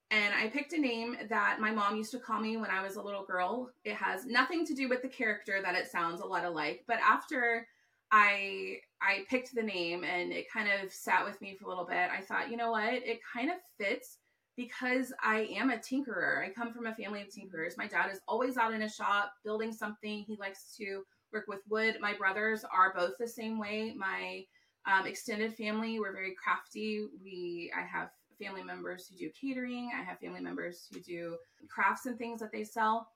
And 0.10 0.34
I 0.34 0.50
picked 0.50 0.74
a 0.74 0.78
name 0.78 1.16
that 1.30 1.62
my 1.62 1.72
mom 1.72 1.96
used 1.96 2.12
to 2.12 2.20
call 2.20 2.42
me 2.42 2.58
when 2.58 2.70
I 2.70 2.84
was 2.84 2.98
a 2.98 3.02
little 3.02 3.24
girl. 3.24 3.72
It 3.86 3.96
has 3.96 4.26
nothing 4.26 4.66
to 4.66 4.74
do 4.74 4.90
with 4.90 5.02
the 5.02 5.08
character 5.08 5.62
that 5.64 5.76
it 5.76 5.90
sounds 5.90 6.20
a 6.20 6.26
lot 6.26 6.44
alike. 6.44 6.84
But 6.86 6.98
after 6.98 7.66
I 8.12 8.80
I 9.02 9.24
picked 9.30 9.56
the 9.56 9.64
name 9.64 10.04
and 10.04 10.34
it 10.34 10.52
kind 10.52 10.68
of 10.84 10.92
sat 10.92 11.24
with 11.24 11.40
me 11.40 11.56
for 11.56 11.64
a 11.64 11.70
little 11.70 11.86
bit. 11.86 12.10
I 12.12 12.20
thought, 12.20 12.52
you 12.52 12.58
know 12.58 12.72
what? 12.72 12.92
It 12.92 13.22
kind 13.34 13.50
of 13.50 13.56
fits 13.80 14.18
because 14.62 15.12
I 15.24 15.48
am 15.56 15.72
a 15.72 15.78
tinkerer. 15.78 16.46
I 16.46 16.50
come 16.50 16.72
from 16.72 16.86
a 16.86 16.94
family 16.94 17.22
of 17.22 17.30
tinkerers. 17.30 17.78
My 17.78 17.88
dad 17.88 18.12
is 18.12 18.22
always 18.28 18.58
out 18.58 18.74
in 18.74 18.84
a 18.84 18.90
shop 18.90 19.34
building 19.44 19.74
something. 19.74 20.24
He 20.28 20.38
likes 20.40 20.76
to 20.78 21.02
work 21.34 21.46
with 21.48 21.62
wood. 21.68 21.98
My 22.00 22.14
brothers 22.14 22.64
are 22.64 22.94
both 22.96 23.14
the 23.20 23.28
same 23.28 23.58
way. 23.58 23.96
My 23.98 24.44
um, 24.86 25.08
extended 25.08 25.56
family, 25.56 26.00
we're 26.00 26.14
very 26.14 26.36
crafty. 26.36 27.08
We 27.24 27.72
I 27.76 27.82
have 27.86 28.10
family 28.40 28.64
members 28.64 29.08
who 29.08 29.18
do 29.18 29.32
catering. 29.40 29.92
I 30.00 30.04
have 30.04 30.20
family 30.20 30.42
members 30.42 30.88
who 30.92 31.00
do 31.00 31.38
crafts 31.68 32.06
and 32.06 32.18
things 32.18 32.40
that 32.42 32.52
they 32.52 32.64
sell. 32.64 33.08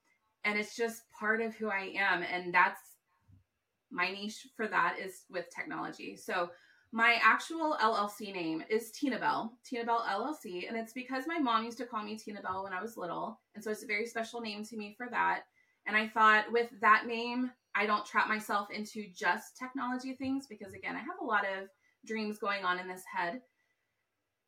And 0.45 0.57
it's 0.57 0.75
just 0.75 1.03
part 1.17 1.41
of 1.41 1.55
who 1.55 1.69
I 1.69 1.93
am. 1.95 2.23
And 2.23 2.53
that's 2.53 2.81
my 3.91 4.09
niche 4.09 4.47
for 4.55 4.67
that 4.67 4.97
is 4.99 5.25
with 5.29 5.45
technology. 5.55 6.15
So 6.15 6.49
my 6.95 7.19
actual 7.21 7.75
LLC 7.81 8.33
name 8.33 8.63
is 8.69 8.89
Tina 8.89 9.19
Bell, 9.19 9.51
Tina 9.65 9.83
Bell 9.83 10.05
LLC, 10.09 10.65
and 10.65 10.77
it's 10.77 10.93
because 10.93 11.25
my 11.27 11.37
mom 11.37 11.65
used 11.65 11.77
to 11.79 11.85
call 11.85 12.01
me 12.01 12.17
Tina 12.17 12.41
Bell 12.41 12.63
when 12.63 12.71
I 12.71 12.81
was 12.81 12.95
little, 12.95 13.41
and 13.53 13.61
so 13.61 13.69
it's 13.69 13.83
a 13.83 13.85
very 13.85 14.05
special 14.05 14.39
name 14.39 14.63
to 14.63 14.77
me 14.77 14.95
for 14.97 15.09
that. 15.11 15.41
And 15.85 15.97
I 15.97 16.07
thought 16.07 16.49
with 16.53 16.69
that 16.79 17.05
name, 17.05 17.51
I 17.75 17.85
don't 17.85 18.05
trap 18.05 18.29
myself 18.29 18.71
into 18.71 19.07
just 19.13 19.57
technology 19.57 20.13
things 20.13 20.47
because 20.47 20.71
again, 20.73 20.95
I 20.95 20.99
have 20.99 21.19
a 21.21 21.25
lot 21.25 21.43
of 21.43 21.67
dreams 22.07 22.39
going 22.39 22.63
on 22.63 22.79
in 22.79 22.87
this 22.87 23.03
head. 23.13 23.41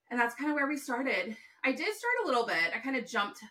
And 0.10 0.18
that's 0.18 0.34
kind 0.34 0.50
of 0.50 0.56
where 0.56 0.68
we 0.68 0.78
started. 0.78 1.36
I 1.66 1.74
did 1.74 1.94
start 1.94 2.14
a 2.24 2.28
little 2.28 2.46
bit. 2.46 2.72
I 2.74 2.80
kind 2.80 2.96
of 2.96 3.06
jumped 3.06 3.42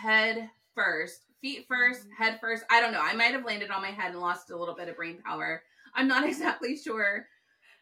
head 0.00 0.48
first 0.72 1.22
feet 1.40 1.66
first, 1.68 2.02
mm-hmm. 2.02 2.22
head 2.22 2.38
first. 2.40 2.62
I 2.70 2.80
don't 2.80 2.92
know. 2.92 3.02
I 3.02 3.14
might 3.14 3.32
have 3.32 3.44
landed 3.44 3.72
on 3.72 3.82
my 3.82 3.90
head 3.90 4.12
and 4.12 4.20
lost 4.20 4.50
a 4.50 4.56
little 4.56 4.76
bit 4.76 4.88
of 4.88 4.96
brain 4.96 5.18
power. 5.24 5.62
I'm 5.96 6.06
not 6.06 6.24
exactly 6.28 6.76
sure. 6.76 7.26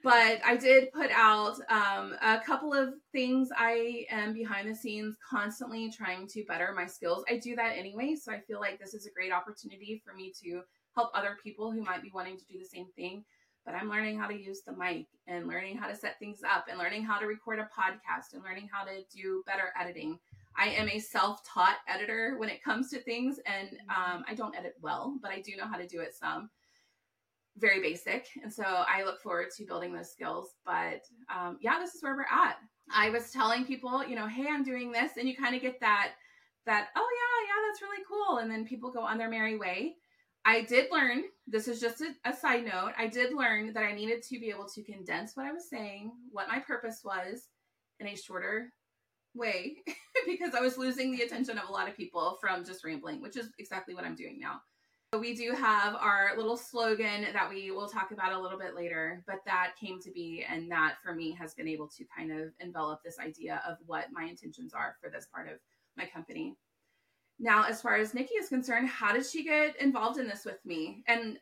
But 0.05 0.41
I 0.45 0.57
did 0.57 0.93
put 0.93 1.11
out 1.11 1.57
um, 1.71 2.15
a 2.21 2.39
couple 2.39 2.73
of 2.75 2.91
things 3.11 3.49
I 3.57 4.05
am 4.11 4.35
behind 4.35 4.69
the 4.69 4.75
scenes 4.75 5.17
constantly 5.29 5.91
trying 5.91 6.29
to 6.29 6.45
better 6.45 6.73
my 6.77 6.87
skills. 6.87 7.25
I 7.29 7.39
do 7.39 7.57
that 7.57 7.77
anyway. 7.77 8.15
So 8.15 8.31
I 8.31 8.41
feel 8.41 8.61
like 8.61 8.79
this 8.79 8.95
is 8.95 9.07
a 9.07 9.11
great 9.11 9.33
opportunity 9.33 10.03
for 10.05 10.15
me 10.15 10.33
to 10.45 10.61
help 10.95 11.11
other 11.15 11.39
people 11.43 11.73
who 11.73 11.83
might 11.83 12.03
be 12.03 12.13
wanting 12.15 12.39
to 12.39 12.45
do 12.45 12.59
the 12.59 12.67
same 12.67 12.87
thing. 12.95 13.25
But 13.65 13.75
I'm 13.75 13.89
learning 13.89 14.19
how 14.19 14.29
to 14.29 14.39
use 14.39 14.61
the 14.61 14.77
mic 14.77 15.07
and 15.27 15.49
learning 15.49 15.79
how 15.79 15.89
to 15.89 15.97
set 15.97 16.19
things 16.19 16.41
up 16.49 16.67
and 16.69 16.79
learning 16.79 17.05
how 17.05 17.19
to 17.19 17.27
record 17.27 17.59
a 17.59 17.63
podcast 17.63 18.35
and 18.35 18.45
learning 18.45 18.69
how 18.71 18.85
to 18.85 19.03
do 19.11 19.43
better 19.47 19.73
editing 19.81 20.19
I 20.57 20.69
am 20.69 20.89
a 20.89 20.99
self 20.99 21.43
taught 21.45 21.79
editor 21.89 22.37
when 22.39 22.49
it 22.49 22.63
comes 22.63 22.91
to 22.91 23.01
things, 23.01 23.41
and 23.47 23.69
mm-hmm. 23.69 24.15
um, 24.15 24.25
I 24.29 24.35
don't 24.35 24.57
edit 24.57 24.75
well, 24.81 25.19
but 25.21 25.31
I 25.31 25.41
do 25.41 25.57
know 25.57 25.67
how 25.67 25.77
to 25.77 25.87
do 25.87 26.01
it 26.01 26.15
some. 26.15 26.51
Very 27.59 27.81
basic. 27.81 28.27
And 28.43 28.53
so 28.53 28.65
I 28.65 29.05
look 29.05 29.21
forward 29.21 29.49
to 29.57 29.65
building 29.65 29.93
those 29.93 30.11
skills. 30.11 30.55
But 30.65 31.03
um, 31.35 31.59
yeah, 31.61 31.79
this 31.79 31.95
is 31.95 32.03
where 32.03 32.15
we're 32.15 32.23
at. 32.23 32.57
I 32.93 33.11
was 33.11 33.31
telling 33.31 33.65
people, 33.65 34.07
you 34.07 34.17
know, 34.17 34.27
hey, 34.27 34.47
I'm 34.49 34.65
doing 34.65 34.93
this. 34.93 35.13
And 35.17 35.29
you 35.29 35.37
kind 35.37 35.55
of 35.55 35.63
get 35.63 35.81
that, 35.81 36.13
that, 36.67 36.89
oh, 36.97 37.09
yeah, 37.17 37.49
yeah, 37.49 37.69
that's 37.69 37.83
really 37.83 38.05
cool. 38.09 38.39
And 38.39 38.51
then 38.51 38.67
people 38.67 38.91
go 38.91 39.01
on 39.01 39.19
their 39.19 39.31
merry 39.31 39.57
way. 39.57 39.95
I 40.45 40.63
did 40.63 40.91
learn, 40.93 41.25
this 41.47 41.69
is 41.69 41.81
just 41.81 42.03
a, 42.03 42.15
a, 42.29 42.37
side 42.37 42.65
note, 42.65 42.93
I 42.99 43.07
did 43.07 43.33
learn 43.33 43.73
that 43.73 43.83
I 43.83 43.95
needed 43.95 44.23
to 44.25 44.39
be 44.39 44.51
able 44.51 44.69
to 44.75 44.83
condense 44.83 45.35
what 45.35 45.47
I 45.47 45.53
was 45.53 45.71
saying, 45.71 46.13
what 46.33 46.49
my 46.49 46.59
purpose 46.59 47.01
was 47.03 47.49
in 47.99 48.09
a 48.09 48.17
shorter 48.17 48.71
way 49.35 49.77
because 50.27 50.55
I 50.55 50.61
was 50.61 50.77
losing 50.77 51.13
the 51.13 51.23
attention 51.23 51.59
of 51.59 51.69
a 51.69 51.73
lot 51.73 51.89
of 51.89 51.97
people 51.97 52.37
from 52.41 52.65
just 52.65 52.85
rambling, 52.85 53.23
which 53.23 53.37
is 53.37 53.49
exactly 53.59 53.95
what 53.95 54.05
I'm 54.05 54.15
doing 54.15 54.39
now. 54.39 54.61
So 55.15 55.21
we 55.21 55.33
do 55.33 55.53
have 55.53 55.95
our 55.95 56.33
little 56.37 56.57
slogan 56.57 57.25
that 57.33 57.49
we 57.49 57.71
will 57.71 57.87
talk 57.87 58.11
about 58.11 58.33
a 58.33 58.41
little 58.41 58.59
bit 58.59 58.75
later, 58.75 59.23
but 59.29 59.37
that 59.47 59.75
came 59.81 60.01
to 60.01 60.11
be, 60.11 60.45
and 60.51 60.69
that 60.73 60.97
for 61.05 61.15
me 61.15 61.31
has 61.39 61.55
been 61.55 61.69
able 61.69 61.87
to 61.87 62.05
kind 62.05 62.33
of 62.33 62.49
envelop 62.59 63.01
this 63.05 63.21
idea 63.21 63.63
of 63.65 63.77
what 63.87 64.07
my 64.11 64.25
intentions 64.25 64.75
are 64.75 64.97
for 65.01 65.09
this 65.09 65.29
part 65.33 65.47
of 65.49 65.61
my 65.97 66.05
company. 66.05 66.57
Now, 67.39 67.63
as 67.63 67.81
far 67.81 67.95
as 67.95 68.11
Niki 68.11 68.31
is 68.41 68.49
concerned, 68.49 68.89
how 68.89 69.13
did 69.13 69.25
she 69.25 69.45
get 69.45 69.81
involved 69.81 70.19
in 70.19 70.27
this 70.27 70.45
with 70.45 70.59
me? 70.65 71.05
And 71.07 71.39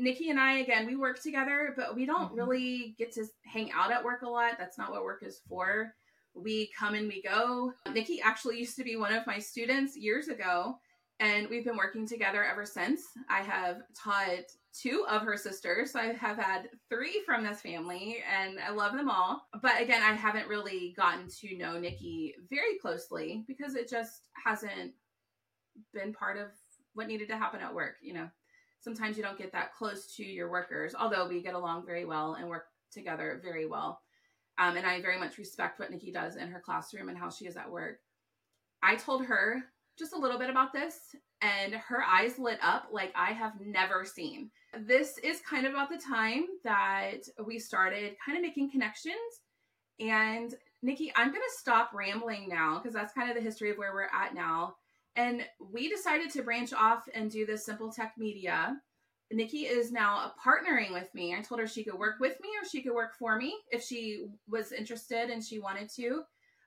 Niki 0.00 0.30
and 0.30 0.40
I, 0.40 0.60
again, 0.60 0.86
we 0.86 0.96
work 0.96 1.20
together, 1.20 1.74
but 1.76 1.94
we 1.94 2.06
don't 2.06 2.28
mm-hmm. 2.28 2.36
really 2.36 2.94
get 2.96 3.12
to 3.16 3.26
hang 3.44 3.70
out 3.72 3.92
at 3.92 4.02
work 4.02 4.22
a 4.22 4.30
lot. 4.30 4.54
That's 4.58 4.78
not 4.78 4.92
what 4.92 5.04
work 5.04 5.22
is 5.22 5.42
for. 5.46 5.92
We 6.34 6.70
come 6.78 6.94
and 6.94 7.06
we 7.06 7.20
go. 7.20 7.74
Niki 7.88 8.20
actually 8.24 8.58
used 8.58 8.76
to 8.76 8.82
be 8.82 8.96
one 8.96 9.12
of 9.12 9.26
my 9.26 9.38
students 9.38 9.94
years 9.94 10.28
ago, 10.28 10.78
and 11.20 11.48
we've 11.48 11.64
been 11.64 11.76
working 11.76 12.06
together 12.06 12.42
ever 12.42 12.64
since. 12.64 13.02
I 13.28 13.42
have 13.42 13.82
taught 13.94 14.46
two 14.72 15.04
of 15.08 15.22
her 15.22 15.36
sisters. 15.36 15.92
So 15.92 16.00
I 16.00 16.12
have 16.14 16.38
had 16.38 16.70
three 16.88 17.22
from 17.26 17.44
this 17.44 17.60
family, 17.60 18.18
and 18.40 18.58
I 18.58 18.70
love 18.70 18.94
them 18.94 19.10
all. 19.10 19.42
But 19.60 19.80
again, 19.80 20.02
I 20.02 20.14
haven't 20.14 20.48
really 20.48 20.94
gotten 20.96 21.28
to 21.40 21.56
know 21.56 21.74
Niki 21.74 22.32
very 22.48 22.78
closely 22.80 23.44
because 23.46 23.74
it 23.74 23.88
just 23.88 24.28
hasn't 24.44 24.92
been 25.92 26.14
part 26.14 26.38
of 26.38 26.48
what 26.94 27.06
needed 27.06 27.28
to 27.28 27.36
happen 27.36 27.60
at 27.60 27.74
work. 27.74 27.96
You 28.02 28.14
know, 28.14 28.28
sometimes 28.80 29.16
you 29.16 29.22
don't 29.22 29.38
get 29.38 29.52
that 29.52 29.74
close 29.74 30.14
to 30.16 30.24
your 30.24 30.50
workers, 30.50 30.94
although 30.98 31.28
we 31.28 31.42
get 31.42 31.54
along 31.54 31.84
very 31.84 32.06
well 32.06 32.34
and 32.34 32.48
work 32.48 32.64
together 32.90 33.40
very 33.44 33.66
well. 33.66 34.00
Um, 34.58 34.76
and 34.76 34.86
I 34.86 35.00
very 35.02 35.18
much 35.18 35.38
respect 35.38 35.78
what 35.78 35.92
Niki 35.92 36.12
does 36.12 36.36
in 36.36 36.48
her 36.48 36.60
classroom 36.60 37.08
and 37.08 37.18
how 37.18 37.30
she 37.30 37.46
is 37.46 37.56
at 37.56 37.70
work. 37.70 37.98
I 38.82 38.96
told 38.96 39.26
her 39.26 39.62
just 40.00 40.14
a 40.14 40.18
little 40.18 40.38
bit 40.38 40.50
about 40.50 40.72
this, 40.72 40.96
and 41.42 41.74
her 41.74 42.02
eyes 42.02 42.38
lit 42.38 42.58
up 42.62 42.88
like 42.90 43.12
I 43.14 43.32
have 43.32 43.52
never 43.60 44.04
seen. 44.04 44.50
This 44.76 45.18
is 45.18 45.40
kind 45.48 45.66
of 45.66 45.72
about 45.72 45.90
the 45.90 45.98
time 45.98 46.46
that 46.64 47.20
we 47.44 47.58
started 47.58 48.16
kind 48.24 48.36
of 48.36 48.42
making 48.42 48.70
connections. 48.70 49.14
And 50.00 50.54
Niki, 50.84 51.10
I'm 51.14 51.28
going 51.28 51.42
to 51.42 51.58
stop 51.58 51.90
rambling 51.94 52.48
now 52.48 52.78
because 52.78 52.94
that's 52.94 53.12
kind 53.12 53.28
of 53.28 53.36
the 53.36 53.42
history 53.42 53.70
of 53.70 53.76
where 53.76 53.92
we're 53.92 54.04
at 54.04 54.34
now. 54.34 54.74
And 55.16 55.44
we 55.72 55.88
decided 55.88 56.30
to 56.30 56.42
branch 56.42 56.72
off 56.72 57.04
and 57.14 57.30
do 57.30 57.44
this 57.44 57.66
Simple 57.66 57.92
Tech 57.92 58.14
Media. 58.16 58.76
Niki 59.32 59.70
is 59.70 59.92
now 59.92 60.32
partnering 60.44 60.92
with 60.92 61.12
me. 61.14 61.34
I 61.34 61.42
told 61.42 61.60
her 61.60 61.66
she 61.66 61.84
could 61.84 61.98
work 61.98 62.16
with 62.18 62.36
me 62.40 62.48
or 62.60 62.66
she 62.66 62.82
could 62.82 62.94
work 62.94 63.14
for 63.18 63.36
me 63.36 63.54
if 63.70 63.82
she 63.82 64.26
was 64.48 64.72
interested 64.72 65.30
and 65.30 65.44
she 65.44 65.58
wanted 65.58 65.90
to. 65.96 66.22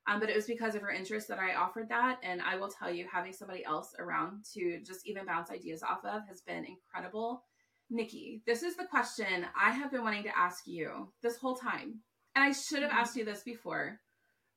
Um, 0.07 0.19
but 0.19 0.29
it 0.29 0.36
was 0.36 0.45
because 0.45 0.75
of 0.75 0.81
her 0.81 0.91
interest 0.91 1.27
that 1.29 1.39
I 1.39 1.55
offered 1.55 1.89
that. 1.89 2.19
And 2.24 2.41
I 2.41 2.57
will 2.57 2.69
tell 2.69 2.91
you, 2.91 3.07
having 3.12 3.31
somebody 3.31 3.63
else 3.63 3.93
around 4.00 4.43
to 4.53 4.81
just 4.86 5.07
even 5.07 5.25
bounce 5.25 5.50
ideas 5.50 5.81
off 5.81 6.03
of 6.03 6.27
has 6.27 6.41
been 6.41 6.65
incredible. 6.65 7.43
Niki, 7.91 8.41
this 8.45 8.63
is 8.63 8.75
the 8.75 8.86
question 8.86 9.45
I 9.60 9.72
have 9.72 9.91
been 9.91 10.03
wanting 10.03 10.24
to 10.24 10.38
ask 10.38 10.67
you 10.67 11.10
this 11.22 11.38
whole 11.38 11.55
time. 11.55 12.00
And 12.36 12.43
I 12.43 12.51
should 12.51 12.81
have 12.81 12.91
mm-hmm. 12.91 13.00
asked 13.00 13.15
you 13.15 13.24
this 13.24 13.43
before. 13.43 14.00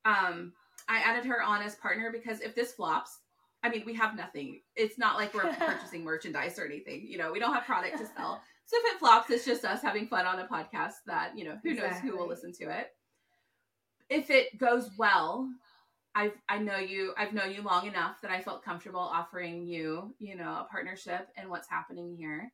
Um, 0.05 0.53
I 0.89 0.99
added 0.99 1.25
her 1.25 1.41
on 1.41 1.61
as 1.61 1.75
partner 1.75 2.11
because 2.11 2.41
if 2.41 2.55
this 2.55 2.73
flops, 2.73 3.19
I 3.63 3.69
mean, 3.69 3.83
we 3.85 3.93
have 3.95 4.15
nothing. 4.15 4.61
It's 4.75 4.97
not 4.97 5.17
like 5.17 5.33
we're 5.33 5.53
purchasing 5.59 6.03
merchandise 6.03 6.57
or 6.59 6.65
anything. 6.65 7.05
You 7.07 7.17
know, 7.17 7.31
we 7.31 7.39
don't 7.39 7.53
have 7.53 7.65
product 7.65 7.97
to 7.99 8.05
sell. 8.05 8.41
So 8.65 8.77
if 8.79 8.95
it 8.95 8.99
flops, 8.99 9.29
it's 9.29 9.45
just 9.45 9.63
us 9.63 9.81
having 9.81 10.07
fun 10.07 10.25
on 10.25 10.39
a 10.39 10.47
podcast 10.47 10.93
that, 11.05 11.37
you 11.37 11.45
know, 11.45 11.57
who 11.63 11.71
exactly. 11.71 12.09
knows 12.09 12.15
who 12.15 12.17
will 12.17 12.27
listen 12.27 12.51
to 12.53 12.65
it. 12.65 12.87
If 14.09 14.29
it 14.29 14.57
goes 14.57 14.89
well, 14.97 15.49
I've 16.15 16.33
I 16.49 16.57
know 16.57 16.77
you 16.77 17.13
I've 17.17 17.33
known 17.33 17.53
you 17.53 17.61
long 17.61 17.87
enough 17.87 18.21
that 18.21 18.31
I 18.31 18.41
felt 18.41 18.63
comfortable 18.63 18.99
offering 18.99 19.67
you, 19.67 20.15
you 20.19 20.35
know, 20.35 20.49
a 20.49 20.67
partnership 20.69 21.27
and 21.37 21.49
what's 21.49 21.69
happening 21.69 22.15
here. 22.17 22.51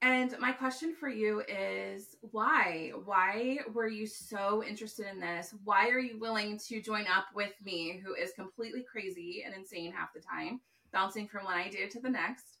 And 0.00 0.34
my 0.38 0.52
question 0.52 0.94
for 0.94 1.08
you 1.08 1.42
is 1.48 2.16
why? 2.20 2.92
Why 3.04 3.58
were 3.72 3.88
you 3.88 4.06
so 4.06 4.62
interested 4.62 5.06
in 5.06 5.18
this? 5.18 5.54
Why 5.64 5.88
are 5.88 5.98
you 5.98 6.18
willing 6.18 6.58
to 6.68 6.82
join 6.82 7.06
up 7.06 7.24
with 7.34 7.52
me, 7.64 8.02
who 8.04 8.14
is 8.14 8.32
completely 8.36 8.84
crazy 8.90 9.44
and 9.46 9.54
insane 9.54 9.92
half 9.92 10.12
the 10.12 10.20
time, 10.20 10.60
bouncing 10.92 11.26
from 11.26 11.44
one 11.44 11.56
idea 11.56 11.88
to 11.88 12.00
the 12.00 12.10
next? 12.10 12.58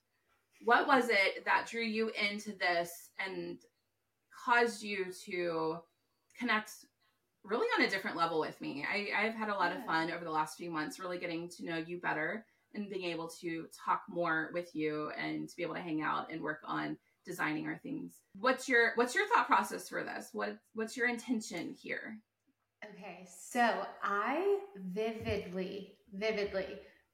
What 0.64 0.86
was 0.86 1.10
it 1.10 1.44
that 1.44 1.68
drew 1.70 1.82
you 1.82 2.10
into 2.18 2.52
this 2.52 3.10
and 3.24 3.58
caused 4.44 4.82
you 4.82 5.06
to 5.26 5.78
connect 6.38 6.86
really 7.44 7.66
on 7.78 7.84
a 7.84 7.90
different 7.90 8.16
level 8.16 8.40
with 8.40 8.60
me? 8.60 8.84
I, 8.90 9.08
have 9.22 9.34
had 9.34 9.48
a 9.48 9.54
lot 9.54 9.72
yeah. 9.72 9.78
of 9.78 9.86
fun 9.86 10.10
over 10.10 10.24
the 10.24 10.30
last 10.30 10.56
few 10.56 10.70
months, 10.70 10.98
really 10.98 11.18
getting 11.18 11.48
to 11.50 11.64
know 11.64 11.76
you 11.76 11.98
better 11.98 12.44
and 12.74 12.90
being 12.90 13.04
able 13.04 13.28
to 13.40 13.66
talk 13.72 14.02
more 14.08 14.50
with 14.52 14.74
you 14.74 15.10
and 15.18 15.48
to 15.48 15.56
be 15.56 15.62
able 15.62 15.74
to 15.74 15.80
hang 15.80 16.02
out 16.02 16.30
and 16.32 16.40
work 16.40 16.60
on 16.64 16.96
designing 17.24 17.66
our 17.66 17.78
things. 17.78 18.20
What's 18.38 18.68
your 18.68 18.92
what's 18.96 19.14
your 19.14 19.26
thought 19.28 19.46
process 19.46 19.88
for 19.88 20.02
this? 20.02 20.30
What 20.32 20.58
what's 20.74 20.96
your 20.96 21.08
intention 21.08 21.74
here? 21.80 22.18
Okay, 22.84 23.26
so 23.26 23.86
I 24.02 24.58
vividly, 24.76 25.94
vividly 26.12 26.66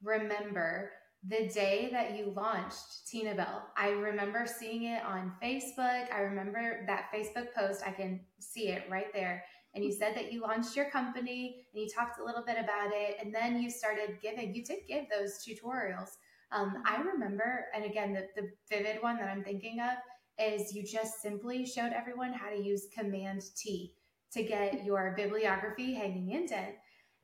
remember 0.03 0.91
the 1.29 1.49
day 1.49 1.91
that 1.93 2.17
you 2.17 2.33
launched 2.35 3.07
Tina 3.07 3.35
Bell. 3.35 3.69
I 3.77 3.91
remember 3.91 4.47
seeing 4.47 4.85
it 4.85 5.05
on 5.05 5.33
Facebook. 5.43 6.13
I 6.13 6.21
remember 6.21 6.85
that 6.87 7.11
Facebook 7.15 7.53
post. 7.55 7.83
I 7.87 7.93
can 7.93 8.21
see 8.41 8.69
it 8.69 8.85
right 8.91 9.13
there. 9.13 9.45
And 9.75 9.85
you 9.85 9.93
said 9.93 10.17
that 10.17 10.33
you 10.33 10.43
launched 10.43 10.75
your 10.75 10.91
company 10.91 11.67
and 11.73 11.83
you 11.83 11.89
talked 11.89 12.19
a 12.19 12.25
little 12.25 12.43
bit 12.45 12.57
about 12.59 12.91
it. 12.93 13.17
And 13.23 13.35
then 13.35 13.63
you 13.63 13.71
started 13.71 14.19
giving, 14.21 14.55
you 14.55 14.65
did 14.65 14.81
give 14.89 15.05
those 15.09 15.45
tutorials 15.47 16.11
um, 16.53 16.83
I 16.85 17.01
remember, 17.01 17.67
and 17.75 17.85
again, 17.85 18.13
the, 18.13 18.27
the 18.41 18.51
vivid 18.69 19.03
one 19.03 19.17
that 19.19 19.29
I'm 19.29 19.45
thinking 19.45 19.81
of 19.81 19.97
is 20.39 20.75
you 20.75 20.83
just 20.83 21.23
simply 21.23 21.65
showed 21.65 21.93
everyone 21.93 22.33
how 22.33 22.51
to 22.51 22.61
use 22.61 22.89
Command 22.97 23.43
T 23.57 23.93
to 24.33 24.43
get 24.43 24.85
your 24.85 25.15
bibliography 25.17 25.95
hanging 25.95 26.31
indent. 26.31 26.75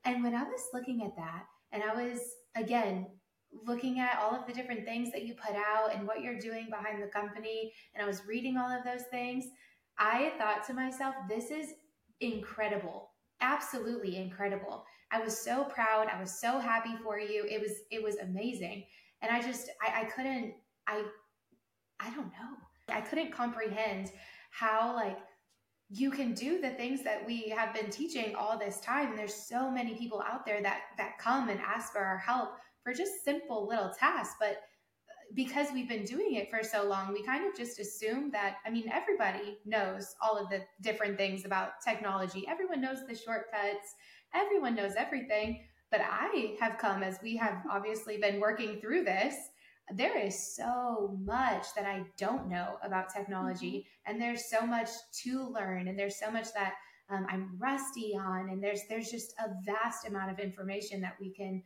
And 0.05 0.23
when 0.23 0.35
I 0.35 0.45
was 0.45 0.61
looking 0.73 1.03
at 1.03 1.17
that, 1.17 1.45
and 1.73 1.83
I 1.83 1.95
was 1.95 2.21
again 2.55 3.07
looking 3.67 3.99
at 3.99 4.19
all 4.21 4.35
of 4.35 4.47
the 4.47 4.53
different 4.53 4.85
things 4.85 5.11
that 5.13 5.25
you 5.25 5.35
put 5.35 5.57
out 5.57 5.95
and 5.95 6.07
what 6.07 6.21
you're 6.21 6.39
doing 6.39 6.69
behind 6.71 7.03
the 7.03 7.09
company, 7.09 7.73
and 7.95 8.05
I 8.05 8.07
was 8.07 8.27
reading 8.27 8.57
all 8.57 8.71
of 8.71 8.85
those 8.85 9.07
things, 9.11 9.47
I 9.99 10.33
thought 10.39 10.65
to 10.67 10.75
myself, 10.75 11.15
this 11.29 11.51
is 11.51 11.73
incredible. 12.21 13.11
Absolutely 13.41 14.17
incredible. 14.17 14.85
I 15.11 15.21
was 15.21 15.39
so 15.39 15.65
proud. 15.65 16.09
I 16.13 16.21
was 16.21 16.41
so 16.41 16.59
happy 16.59 16.97
for 17.03 17.19
you. 17.19 17.45
It 17.49 17.61
was 17.61 17.73
it 17.91 18.03
was 18.03 18.17
amazing 18.17 18.85
and 19.23 19.35
i 19.35 19.41
just 19.41 19.69
I, 19.83 20.03
I 20.03 20.05
couldn't 20.05 20.55
i 20.87 21.05
i 22.01 22.11
don't 22.11 22.27
know 22.27 22.57
i 22.89 23.01
couldn't 23.01 23.33
comprehend 23.33 24.13
how 24.51 24.95
like 24.95 25.19
you 25.89 26.11
can 26.11 26.35
do 26.35 26.61
the 26.61 26.71
things 26.71 27.05
that 27.05 27.25
we 27.25 27.49
have 27.51 27.73
been 27.73 27.91
teaching 27.91 28.35
all 28.35 28.59
this 28.59 28.81
time 28.81 29.11
and 29.11 29.19
there's 29.19 29.35
so 29.35 29.71
many 29.71 29.95
people 29.95 30.23
out 30.27 30.45
there 30.45 30.63
that 30.63 30.81
that 30.99 31.19
come 31.19 31.49
and 31.49 31.61
ask 31.61 31.93
for 31.93 32.01
our 32.01 32.19
help 32.19 32.51
for 32.83 32.93
just 32.93 33.25
simple 33.25 33.67
little 33.67 33.93
tasks 33.99 34.35
but 34.41 34.63
because 35.35 35.69
we've 35.73 35.89
been 35.89 36.05
doing 36.05 36.35
it 36.35 36.49
for 36.51 36.63
so 36.63 36.85
long 36.85 37.13
we 37.13 37.23
kind 37.23 37.47
of 37.47 37.57
just 37.57 37.81
assume 37.81 38.31
that 38.31 38.57
i 38.65 38.71
mean 38.71 38.89
everybody 38.93 39.59
knows 39.65 40.15
all 40.23 40.37
of 40.37 40.49
the 40.51 40.61
different 40.83 41.17
things 41.17 41.45
about 41.45 41.81
technology 41.85 42.47
everyone 42.49 42.81
knows 42.81 42.99
the 43.09 43.15
shortcuts 43.15 43.95
everyone 44.35 44.75
knows 44.75 44.93
everything 44.97 45.61
but 45.91 46.01
I 46.01 46.57
have 46.61 46.79
come 46.79 47.03
as 47.03 47.19
we 47.23 47.37
have 47.37 47.63
obviously 47.71 48.19
been 48.19 48.41
working 48.41 48.81
through 48.81 49.05
this. 49.05 49.35
There 49.95 50.19
is 50.19 50.55
so 50.57 51.17
much 51.23 51.67
that 51.77 51.87
I 51.87 52.03
don't 52.19 52.49
know 52.49 52.77
about 52.83 53.15
technology, 53.15 53.79
mm-hmm. 53.79 54.13
and 54.13 54.21
there's 54.21 54.51
so 54.51 54.67
much 54.67 54.89
to 55.23 55.49
learn, 55.49 55.87
and 55.87 55.97
there's 55.97 56.19
so 56.19 56.31
much 56.31 56.53
that 56.55 56.75
um, 57.09 57.25
I'm 57.31 57.57
rusty 57.57 58.17
on, 58.19 58.49
and 58.51 58.61
there's 58.61 58.81
there's 58.89 59.11
just 59.11 59.33
a 59.39 59.51
vast 59.65 60.09
amount 60.09 60.33
of 60.33 60.41
information 60.41 61.01
that 61.03 61.17
we 61.21 61.33
can 61.33 61.63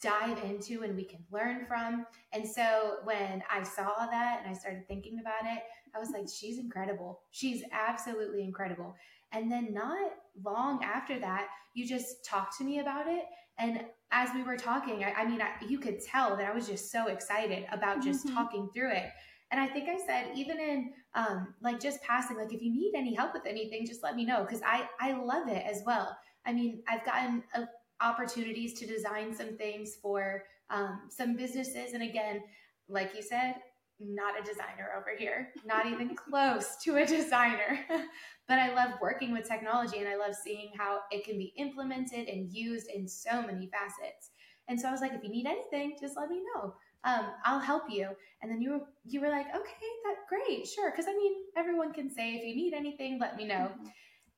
dive 0.00 0.42
into 0.44 0.82
and 0.82 0.96
we 0.96 1.04
can 1.04 1.20
learn 1.30 1.66
from. 1.66 2.06
And 2.32 2.46
so 2.46 2.96
when 3.04 3.42
I 3.50 3.62
saw 3.62 4.06
that 4.10 4.40
and 4.42 4.50
I 4.50 4.58
started 4.58 4.86
thinking 4.86 5.20
about 5.20 5.50
it, 5.50 5.62
I 5.94 5.98
was 5.98 6.10
like, 6.10 6.26
she's 6.28 6.58
incredible. 6.58 7.20
She's 7.30 7.62
absolutely 7.72 8.42
incredible. 8.42 8.94
And 9.32 9.50
then 9.50 9.72
not 9.72 10.12
long 10.44 10.82
after 10.84 11.18
that, 11.18 11.48
you 11.74 11.86
just 11.86 12.24
talked 12.24 12.56
to 12.58 12.64
me 12.64 12.78
about 12.78 13.06
it. 13.06 13.24
And 13.58 13.84
as 14.10 14.30
we 14.34 14.42
were 14.42 14.56
talking, 14.56 15.04
I, 15.04 15.12
I 15.12 15.26
mean, 15.26 15.40
I, 15.42 15.50
you 15.66 15.78
could 15.78 16.00
tell 16.00 16.36
that 16.36 16.46
I 16.46 16.54
was 16.54 16.66
just 16.66 16.92
so 16.92 17.08
excited 17.08 17.66
about 17.72 18.02
just 18.02 18.26
mm-hmm. 18.26 18.36
talking 18.36 18.68
through 18.72 18.92
it. 18.92 19.10
And 19.50 19.60
I 19.60 19.66
think 19.66 19.88
I 19.88 19.98
said, 20.06 20.32
even 20.34 20.58
in 20.58 20.92
um, 21.14 21.54
like 21.62 21.80
just 21.80 22.02
passing, 22.02 22.36
like 22.36 22.52
if 22.52 22.62
you 22.62 22.72
need 22.72 22.92
any 22.96 23.14
help 23.14 23.32
with 23.32 23.46
anything, 23.46 23.86
just 23.86 24.02
let 24.02 24.16
me 24.16 24.24
know 24.24 24.42
because 24.42 24.60
I 24.66 24.88
I 25.00 25.12
love 25.12 25.48
it 25.48 25.64
as 25.64 25.82
well. 25.86 26.16
I 26.44 26.52
mean, 26.52 26.82
I've 26.88 27.04
gotten 27.04 27.44
uh, 27.54 27.66
opportunities 28.00 28.74
to 28.74 28.86
design 28.86 29.34
some 29.34 29.56
things 29.56 29.96
for 30.00 30.44
um, 30.70 31.02
some 31.08 31.36
businesses, 31.36 31.92
and 31.92 32.02
again, 32.02 32.42
like 32.88 33.14
you 33.14 33.22
said, 33.22 33.56
not 33.98 34.38
a 34.38 34.44
designer 34.44 34.90
over 34.96 35.16
here, 35.16 35.52
not 35.64 35.86
even 35.86 36.14
close 36.16 36.76
to 36.84 36.96
a 36.96 37.06
designer. 37.06 37.80
but 38.48 38.58
I 38.58 38.74
love 38.74 38.98
working 39.00 39.32
with 39.32 39.48
technology 39.48 39.98
and 39.98 40.08
I 40.08 40.16
love 40.16 40.34
seeing 40.34 40.70
how 40.76 41.00
it 41.10 41.24
can 41.24 41.38
be 41.38 41.52
implemented 41.56 42.28
and 42.28 42.52
used 42.52 42.88
in 42.94 43.08
so 43.08 43.42
many 43.42 43.68
facets. 43.68 44.30
And 44.68 44.80
so 44.80 44.88
I 44.88 44.92
was 44.92 45.00
like, 45.00 45.12
if 45.12 45.22
you 45.22 45.30
need 45.30 45.46
anything, 45.46 45.96
just 46.00 46.16
let 46.16 46.28
me 46.28 46.42
know. 46.54 46.74
um, 47.04 47.26
I'll 47.44 47.60
help 47.60 47.84
you. 47.88 48.08
And 48.42 48.50
then 48.50 48.60
you 48.60 48.72
were 48.72 48.80
you 49.04 49.20
were 49.20 49.28
like, 49.28 49.46
okay, 49.46 49.86
that 50.04 50.16
great, 50.28 50.66
sure. 50.66 50.90
Because 50.90 51.06
I 51.06 51.12
mean, 51.12 51.34
everyone 51.56 51.92
can 51.92 52.10
say 52.10 52.34
if 52.34 52.44
you 52.44 52.54
need 52.54 52.74
anything, 52.74 53.18
let 53.20 53.36
me 53.36 53.46
know. 53.46 53.70
Mm-hmm. 53.72 53.86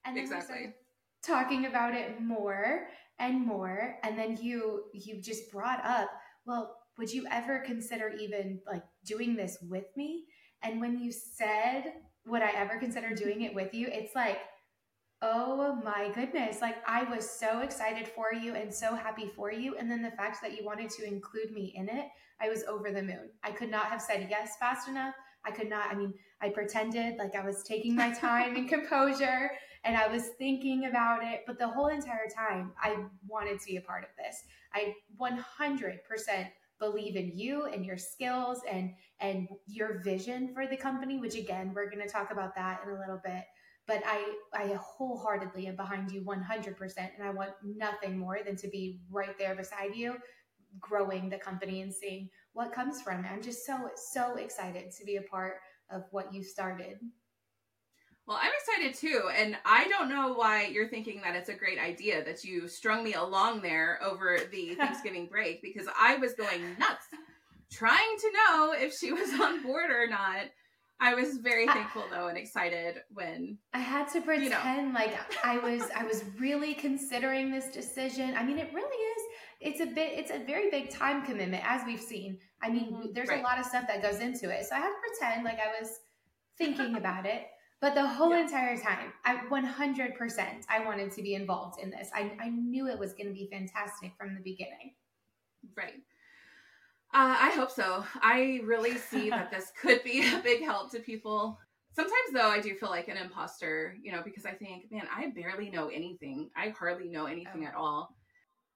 And 0.05 0.17
then 0.17 0.25
exactly. 0.25 0.75
talking 1.23 1.67
about 1.67 1.95
it 1.95 2.21
more 2.21 2.89
and 3.19 3.47
more, 3.47 3.97
and 4.03 4.19
then 4.19 4.37
you 4.41 4.85
you 4.93 5.21
just 5.21 5.51
brought 5.51 5.85
up, 5.85 6.11
well, 6.47 6.77
would 6.99 7.13
you 7.13 7.27
ever 7.31 7.61
consider 7.61 8.11
even 8.19 8.61
like 8.67 8.85
doing 9.05 9.37
this 9.37 9.59
with 9.69 9.87
me? 9.97 10.25
And 10.63 10.81
when 10.81 10.99
you 10.99 11.13
said, 11.13 11.93
would 12.27 12.43
I 12.43 12.51
ever 12.51 12.79
consider 12.79 13.15
doing 13.15 13.43
it 13.43 13.55
with 13.55 13.73
you? 13.75 13.89
It's 13.91 14.15
like 14.15 14.39
Oh 15.21 15.81
my 15.85 16.11
goodness. 16.15 16.61
Like 16.61 16.77
I 16.87 17.03
was 17.03 17.29
so 17.29 17.61
excited 17.61 18.07
for 18.07 18.33
you 18.33 18.55
and 18.55 18.73
so 18.73 18.95
happy 18.95 19.27
for 19.27 19.51
you. 19.51 19.77
And 19.77 19.91
then 19.91 20.01
the 20.01 20.13
fact 20.13 20.41
that 20.43 20.57
you 20.57 20.65
wanted 20.65 20.91
to 20.91 21.05
include 21.05 21.51
me 21.51 21.73
in 21.75 21.89
it, 21.89 22.07
I 22.41 22.49
was 22.49 22.63
over 22.65 22.93
the 22.93 23.03
moon. 23.03 23.31
I 23.43 23.51
could 23.51 23.71
not 23.71 23.87
have 23.87 24.01
said 24.01 24.29
yes 24.31 24.53
fast 24.61 24.89
enough. 24.89 25.15
I 25.45 25.51
could 25.51 25.69
not, 25.69 25.91
I 25.91 25.95
mean, 25.95 26.15
I 26.41 26.51
pretended 26.51 27.17
like 27.17 27.35
I 27.35 27.45
was 27.45 27.65
taking 27.65 27.97
my 27.97 28.13
time 28.13 28.55
and 28.55 28.69
composure 28.69 29.51
and 29.89 29.97
I 29.97 30.07
was 30.07 30.29
thinking 30.39 30.85
about 30.85 31.25
it. 31.25 31.45
But 31.47 31.59
the 31.59 31.67
whole 31.67 31.89
entire 31.89 32.29
time, 32.29 32.73
I 32.81 32.97
wanted 33.27 33.59
to 33.59 33.67
be 33.67 33.77
a 33.77 33.81
part 33.81 34.05
of 34.05 34.11
this. 34.19 34.45
I 34.75 34.95
100% 35.19 36.49
believe 36.79 37.17
in 37.17 37.33
you 37.35 37.65
and 37.65 37.85
your 37.85 37.97
skills 37.97 38.61
and 38.71 38.93
and 39.19 39.49
your 39.67 40.01
vision 40.05 40.55
for 40.55 40.69
the 40.69 40.77
company 40.77 41.19
which 41.19 41.35
again 41.35 41.73
we're 41.75 41.91
going 41.91 42.01
to 42.01 42.09
talk 42.09 42.31
about 42.31 42.55
that 42.55 42.81
in 42.85 42.91
a 42.95 43.01
little 43.01 43.21
bit 43.25 43.43
but 43.89 44.03
I, 44.07 44.35
I 44.55 44.79
wholeheartedly 44.79 45.67
am 45.67 45.75
behind 45.75 46.13
you 46.13 46.21
100%. 46.21 46.77
And 46.99 47.27
I 47.27 47.31
want 47.31 47.53
nothing 47.65 48.19
more 48.19 48.41
than 48.45 48.55
to 48.57 48.69
be 48.69 49.01
right 49.11 49.37
there 49.39 49.57
beside 49.57 49.97
you, 49.97 50.17
growing 50.79 51.31
the 51.31 51.39
company 51.39 51.81
and 51.81 51.93
seeing 51.93 52.29
what 52.53 52.71
comes 52.71 53.01
from 53.01 53.25
it. 53.25 53.31
I'm 53.33 53.43
just 53.43 53.65
so, 53.65 53.89
so 54.13 54.37
excited 54.37 54.91
to 54.93 55.05
be 55.07 55.17
a 55.17 55.23
part 55.23 55.55
of 55.91 56.05
what 56.11 56.35
you 56.35 56.45
started. 56.45 56.99
Well, 58.29 58.39
I'm 58.43 58.53
excited 58.61 58.95
too. 58.95 59.31
And 59.35 59.57
I 59.65 59.89
don't 59.89 60.11
know 60.11 60.35
why 60.35 60.67
you're 60.67 60.89
thinking 60.89 61.23
that 61.25 61.35
it's 61.35 61.49
a 61.49 61.55
great 61.55 61.79
idea 61.79 62.23
that 62.25 62.45
you 62.45 62.69
strung 62.69 63.03
me 63.03 63.15
along 63.15 63.63
there 63.63 63.99
over 64.05 64.39
the 64.53 64.75
Thanksgiving 64.79 65.27
break 65.27 65.63
because 65.63 65.87
I 65.99 66.17
was 66.17 66.35
going 66.35 66.61
nuts 66.79 67.07
trying 67.73 68.19
to 68.19 68.33
know 68.33 68.75
if 68.77 68.95
she 68.95 69.13
was 69.13 69.31
on 69.41 69.63
board 69.63 69.91
or 69.91 70.07
not. 70.07 70.51
I 71.01 71.15
was 71.15 71.39
very 71.39 71.67
thankful 71.67 72.05
I, 72.13 72.17
though 72.17 72.27
and 72.27 72.37
excited 72.37 72.97
when 73.15 73.57
I 73.73 73.79
had 73.79 74.09
to 74.09 74.21
pretend 74.21 74.45
you 74.45 74.51
know. 74.51 74.91
like 74.93 75.17
I 75.45 75.59
was 75.59 75.83
I 75.97 76.05
was 76.05 76.25
really 76.39 76.75
considering 76.75 77.51
this 77.51 77.69
decision. 77.69 78.35
I 78.37 78.43
mean, 78.43 78.59
it 78.59 78.71
really 78.75 78.97
is. 78.97 79.23
It's 79.61 79.81
a 79.81 79.87
bit. 79.87 80.19
It's 80.19 80.33
a 80.33 80.45
very 80.45 80.71
big 80.71 80.91
time 80.91 81.25
commitment, 81.25 81.63
as 81.65 81.83
we've 81.87 82.01
seen. 82.01 82.39
I 82.63 82.69
mean, 82.69 82.93
mm-hmm. 82.93 83.07
there's 83.15 83.29
right. 83.29 83.41
a 83.41 83.43
lot 83.45 83.61
of 83.61 83.65
stuff 83.65 83.87
that 83.87 84.03
goes 84.03 84.21
into 84.21 84.51
it. 84.51 84.67
So 84.67 84.75
I 84.75 84.81
had 84.81 84.89
to 84.89 84.95
pretend 85.01 85.45
like 85.45 85.59
I 85.61 85.81
was 85.81 86.01
thinking 86.59 86.97
about 86.97 87.27
it. 87.27 87.47
But 87.81 87.95
the 87.95 88.07
whole 88.07 88.31
yeah. 88.31 88.43
entire 88.43 88.77
time, 88.77 89.13
I 89.25 89.37
100% 89.37 90.65
I 90.69 90.85
wanted 90.85 91.13
to 91.13 91.23
be 91.23 91.35
involved 91.35 91.81
in 91.81 91.91
this. 91.91 92.11
I, 92.13 92.33
I 92.41 92.49
knew 92.49 92.89
it 92.89 92.99
was 92.99 93.13
going 93.13 93.29
to 93.29 93.33
be 93.33 93.49
fantastic 93.51 94.13
from 94.19 94.35
the 94.35 94.41
beginning. 94.41 94.95
Right. 95.77 96.03
Uh, 97.15 97.37
I 97.41 97.51
hope 97.51 97.71
so. 97.71 98.05
I 98.21 98.61
really 98.65 98.97
see 98.99 99.31
that 99.31 99.51
this 99.51 99.73
could 99.81 100.03
be 100.03 100.27
a 100.27 100.41
big 100.41 100.63
help 100.63 100.91
to 100.93 100.99
people. 100.99 101.59
Sometimes, 101.95 102.33
though, 102.33 102.49
I 102.49 102.61
do 102.61 102.75
feel 102.75 102.91
like 102.91 103.09
an 103.09 103.17
imposter, 103.17 103.97
you 104.03 104.13
know, 104.13 104.23
because 104.25 104.45
I 104.45 104.53
think, 104.53 104.91
man, 104.91 105.07
I 105.15 105.29
barely 105.29 105.71
know 105.71 105.89
anything. 105.89 106.51
I 106.57 106.69
hardly 106.71 107.09
know 107.09 107.27
anything 107.27 107.63
oh. 107.65 107.69
at 107.69 107.75
all. 107.75 108.15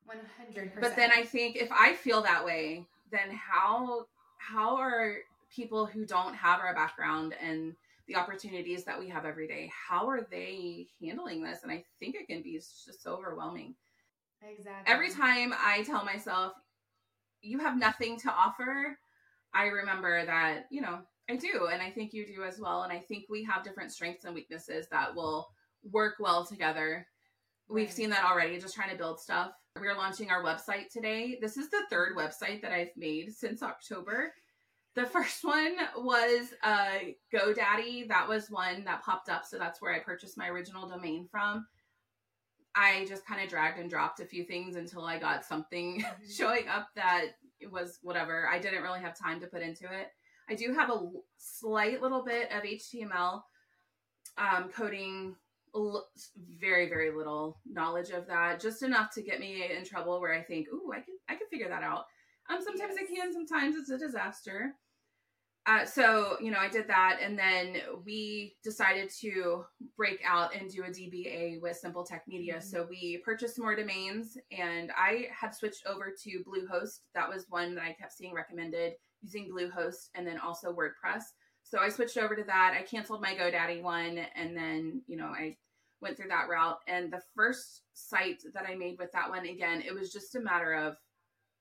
100%. 0.09 0.81
But 0.81 0.97
then 0.97 1.11
I 1.11 1.25
think 1.25 1.57
if 1.57 1.71
I 1.73 1.95
feel 1.95 2.23
that 2.23 2.45
way, 2.45 2.87
then 3.11 3.31
how 3.31 4.07
how 4.39 4.77
are 4.77 5.19
people 5.55 5.87
who 5.87 6.05
don't 6.05 6.35
have 6.35 6.61
our 6.61 6.75
background 6.75 7.35
and 7.41 7.75
the 8.07 8.17
opportunities 8.17 8.85
that 8.85 8.99
we 8.99 9.09
have 9.09 9.25
every 9.25 9.47
day, 9.47 9.71
how 9.89 10.09
are 10.09 10.27
they 10.31 10.89
handling 11.03 11.43
this? 11.43 11.61
And 11.63 11.71
I 11.71 11.85
think 12.01 12.15
it 12.15 12.27
can 12.27 12.43
be 12.43 12.55
just 12.55 13.03
so 13.03 13.15
overwhelming. 13.15 13.75
Exactly. 14.43 14.93
Every 14.93 15.11
time 15.11 15.55
I 15.57 15.83
tell 15.83 16.05
myself, 16.05 16.53
you 17.41 17.59
have 17.59 17.79
nothing 17.79 18.19
to 18.21 18.31
offer, 18.31 18.99
I 19.55 19.67
remember 19.67 20.25
that, 20.25 20.67
you 20.71 20.81
know, 20.81 21.01
I 21.31 21.37
do. 21.37 21.69
And 21.73 21.83
I 21.83 21.91
think 21.91 22.13
you 22.13 22.27
do 22.27 22.43
as 22.43 22.59
well. 22.59 22.83
And 22.83 22.93
I 22.93 22.99
think 22.99 23.27
we 23.29 23.45
have 23.45 23.65
different 23.65 23.93
strengths 23.93 24.25
and 24.25 24.35
weaknesses 24.35 24.87
that 24.91 25.15
will 25.15 25.49
work 25.91 26.15
well 26.19 26.45
together. 26.45 27.07
We've 27.69 27.93
seen 27.93 28.11
that 28.11 28.25
already, 28.25 28.59
just 28.59 28.75
trying 28.75 28.91
to 28.91 28.97
build 28.97 29.21
stuff. 29.21 29.53
We're 29.79 29.97
launching 29.97 30.31
our 30.31 30.43
website 30.43 30.91
today. 30.93 31.39
This 31.41 31.57
is 31.57 31.71
the 31.71 31.85
third 31.91 32.17
website 32.17 32.61
that 32.63 32.73
I've 32.73 32.97
made 32.97 33.33
since 33.33 33.63
October. 33.63 34.33
The 34.95 35.07
first 35.07 35.43
one 35.43 35.77
was 35.97 36.53
uh, 36.63 36.99
GoDaddy. 37.35 38.09
That 38.09 38.29
was 38.29 38.51
one 38.51 38.85
that 38.85 39.03
popped 39.03 39.29
up. 39.29 39.45
So 39.47 39.59
that's 39.59 39.81
where 39.81 39.95
I 39.95 40.01
purchased 40.01 40.37
my 40.37 40.49
original 40.49 40.89
domain 40.89 41.29
from. 41.31 41.67
I 42.75 43.05
just 43.07 43.27
kind 43.27 43.43
of 43.43 43.49
dragged 43.49 43.79
and 43.79 43.91
dropped 43.91 44.21
a 44.21 44.25
few 44.25 44.45
things 44.45 44.77
until 44.77 45.05
I 45.05 45.19
got 45.19 45.45
something 45.45 46.01
mm-hmm. 46.07 46.31
showing 46.31 46.69
up 46.69 46.89
that 46.97 47.27
it 47.61 47.71
was 47.71 47.99
whatever. 48.03 48.49
I 48.49 48.59
didn't 48.59 48.83
really 48.83 49.01
have 49.01 49.19
time 49.19 49.41
to 49.41 49.47
put 49.47 49.63
into 49.63 49.85
it. 49.85 50.09
I 50.49 50.55
do 50.55 50.75
have 50.75 50.91
a 50.91 51.01
slight 51.39 52.03
little 52.03 52.25
bit 52.25 52.51
of 52.51 52.63
HTML 52.63 53.43
um, 54.39 54.69
coding, 54.75 55.37
very 56.61 56.89
very 56.89 57.15
little 57.15 57.61
knowledge 57.67 58.11
of 58.11 58.27
that, 58.27 58.61
just 58.61 58.83
enough 58.83 59.11
to 59.15 59.23
get 59.23 59.41
me 59.41 59.65
in 59.71 59.85
trouble 59.85 60.21
where 60.21 60.35
I 60.35 60.43
think, 60.43 60.69
ooh, 60.73 60.93
I 60.93 60.97
can 60.97 61.15
I 61.29 61.35
can 61.35 61.47
figure 61.51 61.69
that 61.69 61.83
out. 61.83 62.05
Um, 62.51 62.59
sometimes 62.63 62.95
yes. 62.99 63.09
I 63.11 63.15
can, 63.15 63.33
sometimes 63.33 63.77
it's 63.77 63.91
a 63.91 63.99
disaster. 63.99 64.75
Uh, 65.65 65.85
so 65.85 66.37
you 66.41 66.51
know 66.51 66.59
i 66.59 66.69
did 66.69 66.89
that 66.89 67.19
and 67.23 67.39
then 67.39 67.77
we 68.05 68.57
decided 68.65 69.09
to 69.09 69.65
break 69.97 70.19
out 70.27 70.53
and 70.57 70.69
do 70.69 70.83
a 70.83 70.89
dba 70.89 71.61
with 71.61 71.77
simple 71.77 72.05
tech 72.05 72.25
media. 72.27 72.55
Mm-hmm. 72.55 72.67
so 72.67 72.87
we 72.91 73.23
purchased 73.25 73.61
more 73.61 73.77
domains 73.77 74.37
and 74.51 74.91
i 74.97 75.29
had 75.31 75.55
switched 75.55 75.87
over 75.87 76.13
to 76.25 76.43
bluehost. 76.45 77.03
That 77.15 77.29
was 77.29 77.47
one 77.49 77.77
that 77.77 77.85
i 77.85 77.93
kept 77.93 78.13
seeing 78.13 78.35
recommended 78.35 78.95
using 79.23 79.49
bluehost 79.53 80.09
and 80.17 80.27
then 80.27 80.39
also 80.41 80.75
wordpress. 80.75 81.23
So 81.63 81.79
i 81.79 81.89
switched 81.91 82.19
over 82.19 82.35
to 82.35 82.45
that. 82.45 82.75
I 82.77 82.83
canceled 82.83 83.23
my 83.23 83.35
godaddy 83.35 83.83
one 83.83 84.19
and 84.35 84.57
then 84.57 85.03
you 85.07 85.17
know 85.17 85.27
i 85.27 85.57
went 86.01 86.17
through 86.17 86.31
that 86.31 86.49
route. 86.49 86.79
And 86.89 87.13
the 87.13 87.23
first 87.37 87.83
site 87.93 88.43
that 88.53 88.67
i 88.69 88.75
made 88.75 88.97
with 88.99 89.13
that 89.13 89.31
one 89.31 89.47
again 89.47 89.81
it 89.81 89.95
was 89.95 90.13
just 90.13 90.35
a 90.35 90.41
matter 90.41 90.73
of 90.73 90.97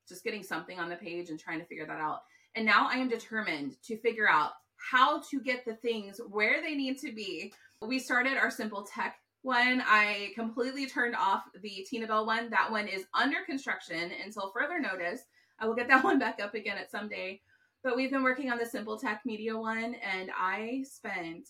just 0.09 0.23
getting 0.23 0.41
something 0.41 0.79
on 0.79 0.89
the 0.89 0.95
page 0.95 1.29
and 1.29 1.39
trying 1.39 1.59
to 1.59 1.65
figure 1.65 1.85
that 1.85 1.99
out 1.99 2.21
and 2.55 2.65
now 2.65 2.87
I 2.89 2.95
am 2.95 3.09
determined 3.09 3.75
to 3.83 3.97
figure 3.97 4.29
out 4.29 4.51
how 4.77 5.21
to 5.29 5.39
get 5.39 5.65
the 5.65 5.75
things 5.75 6.19
where 6.29 6.61
they 6.61 6.75
need 6.75 6.97
to 6.99 7.13
be. 7.13 7.53
We 7.81 7.99
started 7.99 8.37
our 8.37 8.51
simple 8.51 8.83
tech 8.83 9.17
one. 9.43 9.83
I 9.85 10.31
completely 10.35 10.85
turned 10.87 11.15
off 11.15 11.43
the 11.61 11.85
Tina 11.89 12.07
Bell 12.07 12.25
one. 12.25 12.49
That 12.49 12.71
one 12.71 12.87
is 12.87 13.05
under 13.13 13.37
construction 13.45 14.11
until 14.23 14.51
further 14.51 14.79
notice. 14.79 15.21
I 15.59 15.67
will 15.67 15.75
get 15.75 15.87
that 15.87 16.03
one 16.03 16.19
back 16.19 16.39
up 16.41 16.53
again 16.53 16.77
at 16.77 16.91
some 16.91 17.07
day. 17.07 17.41
But 17.83 17.95
we've 17.95 18.11
been 18.11 18.23
working 18.23 18.51
on 18.51 18.59
the 18.59 18.65
simple 18.65 18.99
tech 18.99 19.21
media 19.25 19.57
one, 19.57 19.95
and 19.95 20.29
I 20.37 20.83
spent 20.87 21.49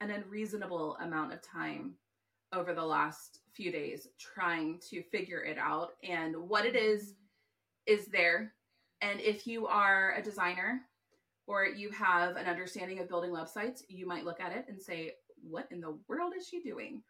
an 0.00 0.10
unreasonable 0.10 0.96
amount 1.00 1.32
of 1.32 1.40
time 1.42 1.94
over 2.52 2.74
the 2.74 2.84
last 2.84 3.40
few 3.52 3.70
days 3.70 4.08
trying 4.18 4.80
to 4.90 5.02
figure 5.04 5.42
it 5.42 5.58
out. 5.58 5.90
And 6.02 6.34
what 6.48 6.66
it 6.66 6.74
is, 6.74 7.14
is 7.86 8.06
there. 8.06 8.52
And 9.00 9.20
if 9.20 9.46
you 9.46 9.66
are 9.66 10.14
a 10.16 10.22
designer 10.22 10.80
or 11.46 11.66
you 11.66 11.90
have 11.90 12.36
an 12.36 12.46
understanding 12.46 13.00
of 13.00 13.08
building 13.08 13.30
websites, 13.30 13.82
you 13.88 14.06
might 14.06 14.24
look 14.24 14.40
at 14.40 14.52
it 14.52 14.64
and 14.68 14.80
say, 14.80 15.12
what 15.42 15.66
in 15.70 15.80
the 15.80 15.98
world 16.08 16.32
is 16.36 16.48
she 16.48 16.62
doing? 16.62 17.02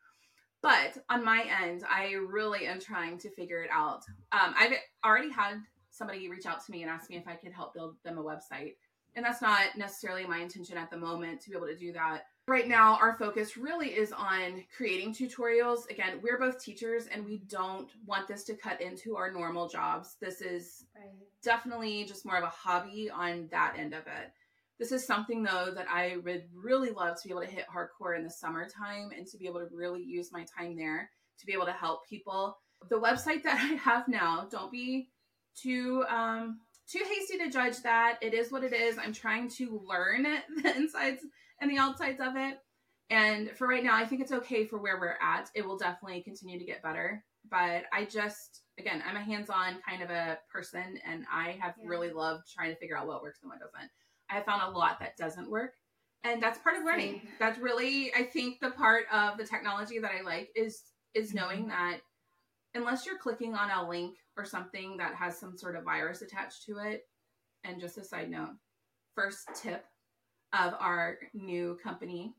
But 0.62 0.96
on 1.10 1.24
my 1.24 1.46
end, 1.62 1.84
I 1.88 2.12
really 2.12 2.66
am 2.66 2.80
trying 2.80 3.18
to 3.18 3.30
figure 3.30 3.62
it 3.62 3.70
out. 3.70 4.02
Um, 4.32 4.54
I've 4.58 4.72
already 5.04 5.30
had 5.30 5.56
somebody 5.90 6.28
reach 6.28 6.46
out 6.46 6.64
to 6.64 6.72
me 6.72 6.82
and 6.82 6.90
ask 6.90 7.10
me 7.10 7.16
if 7.16 7.28
I 7.28 7.36
could 7.36 7.52
help 7.52 7.74
build 7.74 7.96
them 8.04 8.18
a 8.18 8.24
website. 8.24 8.72
And 9.14 9.24
that's 9.24 9.42
not 9.42 9.76
necessarily 9.76 10.26
my 10.26 10.38
intention 10.38 10.76
at 10.76 10.90
the 10.90 10.96
moment 10.96 11.42
to 11.42 11.50
be 11.50 11.56
able 11.56 11.66
to 11.66 11.76
do 11.76 11.92
that. 11.92 12.22
Right 12.46 12.68
now, 12.68 12.98
our 13.00 13.16
focus 13.16 13.56
really 13.56 13.88
is 13.88 14.12
on 14.12 14.64
creating 14.76 15.14
tutorials. 15.14 15.88
Again, 15.88 16.20
we're 16.22 16.38
both 16.38 16.62
teachers 16.62 17.06
and 17.06 17.24
we 17.24 17.38
don't 17.48 17.88
want 18.04 18.28
this 18.28 18.44
to 18.44 18.54
cut 18.54 18.82
into 18.82 19.16
our 19.16 19.32
normal 19.32 19.66
jobs. 19.66 20.16
This 20.20 20.42
is 20.42 20.84
right. 20.94 21.08
definitely 21.42 22.04
just 22.04 22.26
more 22.26 22.36
of 22.36 22.44
a 22.44 22.48
hobby 22.48 23.08
on 23.08 23.48
that 23.50 23.76
end 23.78 23.94
of 23.94 24.06
it. 24.06 24.30
This 24.78 24.92
is 24.92 25.06
something, 25.06 25.42
though, 25.42 25.72
that 25.74 25.86
I 25.88 26.18
would 26.22 26.44
really 26.54 26.90
love 26.90 27.16
to 27.16 27.26
be 27.26 27.32
able 27.32 27.42
to 27.42 27.46
hit 27.46 27.64
hardcore 27.74 28.14
in 28.14 28.24
the 28.24 28.30
summertime 28.30 29.10
and 29.16 29.26
to 29.28 29.38
be 29.38 29.46
able 29.46 29.60
to 29.60 29.74
really 29.74 30.02
use 30.02 30.30
my 30.30 30.44
time 30.58 30.76
there 30.76 31.08
to 31.38 31.46
be 31.46 31.54
able 31.54 31.66
to 31.66 31.72
help 31.72 32.06
people. 32.06 32.58
The 32.90 33.00
website 33.00 33.42
that 33.44 33.58
I 33.62 33.74
have 33.76 34.06
now, 34.06 34.48
don't 34.50 34.70
be 34.70 35.08
too 35.56 36.04
um, 36.10 36.60
too 36.90 37.02
hasty 37.08 37.38
to 37.38 37.50
judge 37.50 37.82
that. 37.84 38.18
It 38.20 38.34
is 38.34 38.52
what 38.52 38.64
it 38.64 38.74
is. 38.74 38.98
I'm 38.98 39.14
trying 39.14 39.48
to 39.56 39.82
learn 39.88 40.24
the 40.62 40.76
insides 40.76 41.22
and 41.60 41.70
the 41.70 41.78
outsides 41.78 42.20
of 42.20 42.36
it. 42.36 42.58
And 43.10 43.50
for 43.50 43.66
right 43.66 43.84
now, 43.84 43.96
I 43.96 44.06
think 44.06 44.20
it's 44.20 44.32
okay 44.32 44.64
for 44.64 44.78
where 44.78 44.98
we're 44.98 45.18
at. 45.20 45.50
It 45.54 45.66
will 45.66 45.76
definitely 45.76 46.22
continue 46.22 46.58
to 46.58 46.64
get 46.64 46.82
better. 46.82 47.24
but 47.50 47.84
I 47.92 48.06
just 48.06 48.62
again, 48.78 49.02
I'm 49.06 49.16
a 49.16 49.20
hands-on 49.20 49.76
kind 49.88 50.02
of 50.02 50.10
a 50.10 50.38
person 50.52 50.98
and 51.06 51.24
I 51.32 51.56
have 51.60 51.74
yeah. 51.80 51.88
really 51.88 52.10
loved 52.10 52.44
trying 52.52 52.70
to 52.70 52.76
figure 52.76 52.98
out 52.98 53.06
what 53.06 53.22
works 53.22 53.40
and 53.42 53.50
what 53.50 53.60
doesn't. 53.60 53.90
I 54.30 54.34
have 54.34 54.44
found 54.44 54.62
a 54.62 54.76
lot 54.76 54.98
that 55.00 55.16
doesn't 55.16 55.50
work. 55.50 55.74
And 56.24 56.42
that's 56.42 56.58
part 56.58 56.76
of 56.76 56.84
learning. 56.84 57.20
Same. 57.20 57.28
That's 57.38 57.58
really 57.58 58.12
I 58.14 58.24
think 58.24 58.60
the 58.60 58.70
part 58.70 59.04
of 59.12 59.36
the 59.36 59.46
technology 59.46 59.98
that 59.98 60.10
I 60.18 60.22
like 60.22 60.48
is 60.56 60.82
is 61.14 61.28
mm-hmm. 61.28 61.36
knowing 61.36 61.68
that 61.68 61.98
unless 62.74 63.06
you're 63.06 63.18
clicking 63.18 63.54
on 63.54 63.70
a 63.70 63.88
link 63.88 64.16
or 64.36 64.44
something 64.44 64.96
that 64.96 65.14
has 65.14 65.38
some 65.38 65.56
sort 65.56 65.76
of 65.76 65.84
virus 65.84 66.22
attached 66.22 66.64
to 66.66 66.78
it, 66.78 67.02
and 67.62 67.80
just 67.80 67.98
a 67.98 68.04
side 68.04 68.30
note, 68.30 68.56
first 69.14 69.48
tip 69.54 69.84
of 70.54 70.74
our 70.80 71.18
new 71.34 71.78
company 71.82 72.34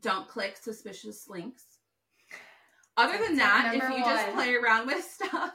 don't 0.00 0.28
click 0.28 0.56
suspicious 0.56 1.28
links. 1.28 1.64
Other 2.96 3.18
than 3.18 3.36
that, 3.36 3.72
if 3.74 3.82
you 3.82 4.02
one. 4.02 4.02
just 4.02 4.32
play 4.34 4.54
around 4.54 4.86
with 4.86 5.04
stuff, 5.10 5.52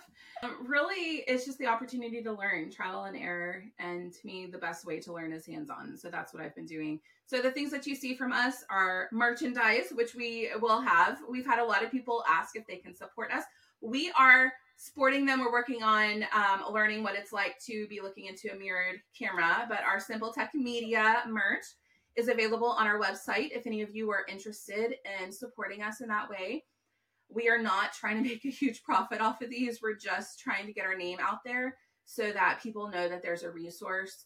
really 0.63 1.23
it's 1.27 1.45
just 1.45 1.57
the 1.57 1.65
opportunity 1.65 2.21
to 2.21 2.31
learn, 2.31 2.71
trial 2.71 3.03
and 3.05 3.17
error. 3.17 3.63
And 3.79 4.13
to 4.13 4.19
me, 4.25 4.47
the 4.51 4.57
best 4.57 4.85
way 4.85 4.99
to 4.99 5.13
learn 5.13 5.33
is 5.33 5.45
hands 5.45 5.69
on. 5.69 5.97
So 5.97 6.09
that's 6.09 6.33
what 6.33 6.43
I've 6.43 6.55
been 6.55 6.65
doing. 6.65 6.99
So 7.25 7.41
the 7.41 7.51
things 7.51 7.71
that 7.71 7.87
you 7.87 7.95
see 7.95 8.15
from 8.15 8.31
us 8.31 8.63
are 8.69 9.07
merchandise, 9.11 9.87
which 9.93 10.13
we 10.15 10.49
will 10.61 10.81
have. 10.81 11.19
We've 11.29 11.45
had 11.45 11.59
a 11.59 11.65
lot 11.65 11.83
of 11.83 11.91
people 11.91 12.23
ask 12.29 12.55
if 12.55 12.67
they 12.67 12.77
can 12.77 12.95
support 12.95 13.31
us. 13.31 13.43
We 13.81 14.11
are 14.17 14.53
sporting 14.81 15.27
them. 15.27 15.41
We're 15.41 15.51
working 15.51 15.83
on 15.83 16.25
um, 16.33 16.73
learning 16.73 17.03
what 17.03 17.15
it's 17.15 17.31
like 17.31 17.59
to 17.67 17.85
be 17.87 18.01
looking 18.01 18.25
into 18.25 18.51
a 18.51 18.57
mirrored 18.57 18.99
camera. 19.17 19.67
But 19.69 19.81
our 19.83 19.99
Simple 19.99 20.33
Tech 20.33 20.55
Media 20.55 21.17
merch 21.27 21.65
is 22.15 22.29
available 22.29 22.69
on 22.71 22.87
our 22.87 22.99
website 22.99 23.51
if 23.51 23.67
any 23.67 23.83
of 23.83 23.95
you 23.95 24.09
are 24.09 24.25
interested 24.27 24.95
in 25.21 25.31
supporting 25.31 25.83
us 25.83 26.01
in 26.01 26.07
that 26.07 26.31
way. 26.31 26.63
We 27.29 27.47
are 27.47 27.61
not 27.61 27.93
trying 27.93 28.23
to 28.23 28.23
make 28.29 28.43
a 28.43 28.49
huge 28.49 28.81
profit 28.81 29.21
off 29.21 29.43
of 29.43 29.51
these. 29.51 29.83
We're 29.83 29.95
just 29.95 30.39
trying 30.39 30.65
to 30.65 30.73
get 30.73 30.87
our 30.87 30.97
name 30.97 31.19
out 31.21 31.43
there 31.45 31.77
so 32.05 32.31
that 32.31 32.59
people 32.63 32.89
know 32.89 33.07
that 33.07 33.21
there's 33.21 33.43
a 33.43 33.51
resource 33.51 34.25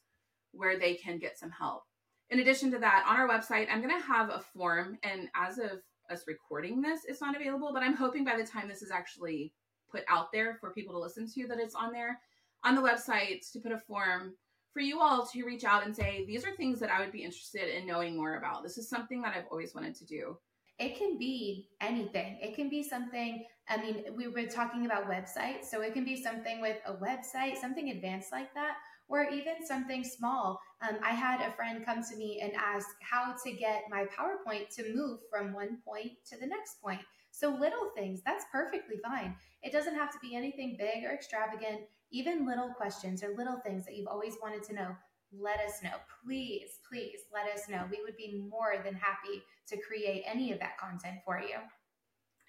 where 0.51 0.79
they 0.79 0.93
can 0.93 1.19
get 1.19 1.37
some 1.37 1.51
help. 1.51 1.83
In 2.29 2.39
addition 2.39 2.71
to 2.71 2.79
that, 2.79 3.05
on 3.09 3.17
our 3.17 3.27
website, 3.27 3.67
I'm 3.69 3.81
going 3.81 3.99
to 3.99 4.07
have 4.07 4.29
a 4.29 4.39
form. 4.53 4.97
And 5.03 5.27
as 5.35 5.57
of 5.57 5.81
us 6.09 6.23
recording 6.27 6.81
this, 6.81 7.01
it's 7.05 7.19
not 7.19 7.35
available, 7.35 7.71
but 7.73 7.83
I'm 7.83 7.97
hoping 7.97 8.23
by 8.23 8.37
the 8.37 8.47
time 8.47 8.69
this 8.69 8.81
is 8.81 8.89
actually 8.89 9.51
put 9.91 10.03
out 10.07 10.31
there 10.31 10.57
for 10.59 10.71
people 10.71 10.93
to 10.93 10.99
listen 10.99 11.29
to 11.31 11.47
that 11.47 11.59
it's 11.59 11.75
on 11.75 11.91
there 11.91 12.19
on 12.63 12.75
the 12.75 12.81
website 12.81 13.49
to 13.51 13.59
put 13.59 13.71
a 13.71 13.77
form 13.77 14.33
for 14.73 14.81
you 14.81 14.99
all 14.99 15.25
to 15.25 15.45
reach 15.45 15.63
out 15.63 15.85
and 15.85 15.95
say 15.95 16.25
these 16.27 16.45
are 16.45 16.53
things 16.55 16.79
that 16.81 16.91
I 16.91 16.99
would 16.99 17.11
be 17.11 17.23
interested 17.23 17.73
in 17.73 17.87
knowing 17.87 18.17
more 18.17 18.35
about. 18.35 18.61
This 18.61 18.77
is 18.77 18.89
something 18.89 19.21
that 19.21 19.33
I've 19.35 19.45
always 19.49 19.73
wanted 19.73 19.95
to 19.95 20.05
do. 20.05 20.37
It 20.77 20.97
can 20.97 21.17
be 21.17 21.69
anything. 21.79 22.37
It 22.41 22.55
can 22.55 22.69
be 22.69 22.83
something, 22.83 23.45
I 23.69 23.77
mean, 23.77 24.03
we 24.17 24.27
were 24.27 24.45
talking 24.47 24.85
about 24.85 25.09
websites, 25.09 25.65
so 25.71 25.81
it 25.81 25.93
can 25.93 26.03
be 26.03 26.21
something 26.21 26.59
with 26.59 26.75
a 26.85 26.93
website, 26.95 27.55
something 27.55 27.91
advanced 27.91 28.33
like 28.33 28.53
that, 28.55 28.73
or 29.07 29.23
even 29.29 29.65
something 29.65 30.03
small. 30.03 30.59
Um, 30.81 30.97
I 31.01 31.11
had 31.11 31.39
a 31.39 31.53
friend 31.53 31.85
come 31.85 32.03
to 32.03 32.17
me 32.17 32.41
and 32.43 32.51
ask 32.55 32.87
how 32.99 33.33
to 33.45 33.51
get 33.53 33.83
my 33.89 34.05
PowerPoint 34.05 34.75
to 34.75 34.93
move 34.93 35.19
from 35.31 35.53
one 35.53 35.77
point 35.85 36.11
to 36.29 36.37
the 36.37 36.47
next 36.47 36.81
point. 36.81 36.99
So 37.31 37.49
little 37.49 37.91
things, 37.95 38.21
that's 38.25 38.45
perfectly 38.51 38.97
fine. 39.03 39.35
It 39.65 39.71
doesn't 39.71 39.95
have 39.95 40.11
to 40.11 40.19
be 40.21 40.35
anything 40.35 40.77
big 40.77 41.03
or 41.03 41.11
extravagant, 41.11 41.81
even 42.11 42.45
little 42.45 42.69
questions 42.69 43.23
or 43.23 43.35
little 43.35 43.59
things 43.65 43.83
that 43.85 43.95
you've 43.95 44.07
always 44.07 44.35
wanted 44.39 44.63
to 44.65 44.75
know. 44.75 44.95
Let 45.35 45.59
us 45.59 45.81
know. 45.83 45.95
Please, 46.23 46.79
please 46.87 47.21
let 47.33 47.51
us 47.51 47.67
know. 47.67 47.81
We 47.89 47.99
would 48.03 48.15
be 48.15 48.45
more 48.47 48.75
than 48.85 48.93
happy 48.93 49.41
to 49.69 49.77
create 49.81 50.23
any 50.31 50.51
of 50.51 50.59
that 50.59 50.77
content 50.77 51.15
for 51.25 51.41
you. 51.41 51.57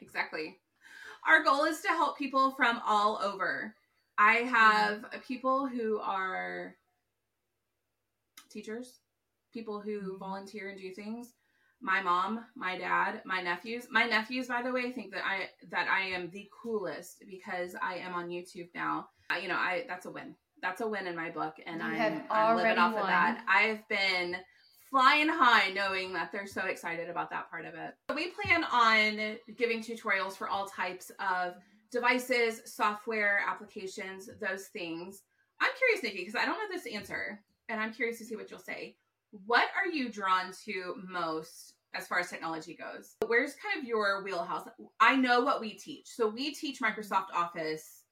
Exactly. 0.03 0.59
Our 1.27 1.43
goal 1.43 1.65
is 1.65 1.81
to 1.81 1.89
help 1.89 2.19
people 2.19 2.51
from 2.51 2.83
all 2.87 3.19
over. 3.23 3.75
I 4.19 4.35
have 4.35 5.07
people 5.27 5.67
who 5.67 5.99
are 6.01 6.77
teachers, 8.51 9.01
people 9.55 9.81
who 9.81 10.01
mm-hmm. 10.01 10.19
volunteer 10.19 10.69
and 10.69 10.79
do 10.79 10.93
things 10.93 11.33
my 11.81 12.03
mom, 12.03 12.45
my 12.55 12.79
dad, 12.79 13.23
my 13.25 13.41
nephews. 13.41 13.87
My 13.91 14.05
nephews, 14.05 14.49
by 14.49 14.63
the 14.63 14.73
way, 14.73 14.93
think 14.93 15.13
that 15.13 15.25
I 15.25 15.49
that 15.71 15.89
I 15.89 16.03
am 16.09 16.31
the 16.31 16.49
coolest 16.63 17.25
because 17.29 17.75
I 17.83 17.97
am 17.97 18.15
on 18.15 18.29
YouTube 18.29 18.69
now. 18.75 19.09
I, 19.31 19.39
you 19.39 19.49
know, 19.49 19.57
I 19.57 19.85
that's 19.89 20.07
a 20.07 20.11
win. 20.11 20.35
That's 20.63 20.81
a 20.81 20.89
win 20.89 21.07
in 21.07 21.15
my 21.15 21.31
book, 21.31 21.55
and 21.67 21.81
you 21.81 21.87
I'm, 21.87 22.23
I'm 22.31 22.57
living 22.57 22.79
off 22.79 22.95
won. 22.95 23.03
of 23.03 23.09
that. 23.09 23.45
I've 23.47 23.87
been 23.89 24.37
flying 24.91 25.29
high 25.29 25.71
knowing 25.73 26.13
that 26.15 26.33
they're 26.33 26.47
so 26.47 26.63
excited 26.63 27.11
about 27.11 27.31
that 27.31 27.51
part 27.51 27.67
of 27.67 27.75
it. 27.75 27.95
We 28.15 28.31
plan 28.31 28.65
on 28.65 29.37
giving 29.57 29.81
tutorials 29.81 30.37
for 30.37 30.49
all 30.49 30.67
types 30.67 31.11
of 31.21 31.55
devices, 31.93 32.63
software, 32.65 33.41
applications, 33.47 34.31
those 34.41 34.67
things. 34.69 35.23
I'm 35.61 35.71
curious, 35.79 36.05
Niki, 36.05 36.25
because 36.25 36.41
I 36.41 36.47
don't 36.47 36.59
know 36.59 36.75
this 36.75 36.93
answer, 36.93 37.41
and 37.69 37.81
I'm 37.81 37.93
curious 37.93 38.19
to 38.19 38.25
see 38.25 38.37
what 38.37 38.51
you'll 38.51 38.61
say 38.61 38.97
what 39.45 39.67
are 39.77 39.91
you 39.91 40.09
drawn 40.11 40.53
to 40.65 40.95
most 41.09 41.75
as 41.95 42.07
far 42.07 42.19
as 42.19 42.31
technology 42.31 42.75
goes? 42.77 43.17
Where's 43.27 43.55
kind 43.55 43.81
of 43.81 43.89
your 43.89 44.23
wheelhouse? 44.23 44.69
I 45.01 45.17
know 45.17 45.41
what 45.41 45.61
we 45.61 45.75
teach. 45.75 46.07
So 46.07 46.29
we 46.29 46.55
teach 46.55 46.81
Microsoft 46.81 47.33
Office 47.35 48.03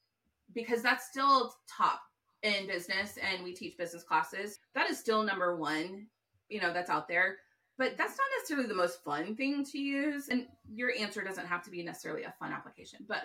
because 0.54 0.82
that's 0.82 1.08
still 1.08 1.54
top 1.68 2.00
in 2.42 2.66
business 2.66 3.18
and 3.18 3.42
we 3.42 3.54
teach 3.54 3.76
business 3.76 4.02
classes. 4.02 4.58
That 4.74 4.90
is 4.90 4.98
still 4.98 5.22
number 5.22 5.56
one, 5.56 6.06
you 6.48 6.60
know, 6.60 6.72
that's 6.72 6.90
out 6.90 7.08
there. 7.08 7.36
But 7.76 7.96
that's 7.96 8.16
not 8.16 8.26
necessarily 8.38 8.68
the 8.68 8.74
most 8.74 9.02
fun 9.02 9.34
thing 9.34 9.64
to 9.64 9.78
use. 9.78 10.28
And 10.28 10.46
your 10.72 10.92
answer 10.96 11.22
doesn't 11.22 11.46
have 11.46 11.64
to 11.64 11.70
be 11.70 11.82
necessarily 11.82 12.22
a 12.22 12.34
fun 12.38 12.52
application. 12.52 13.00
But 13.08 13.22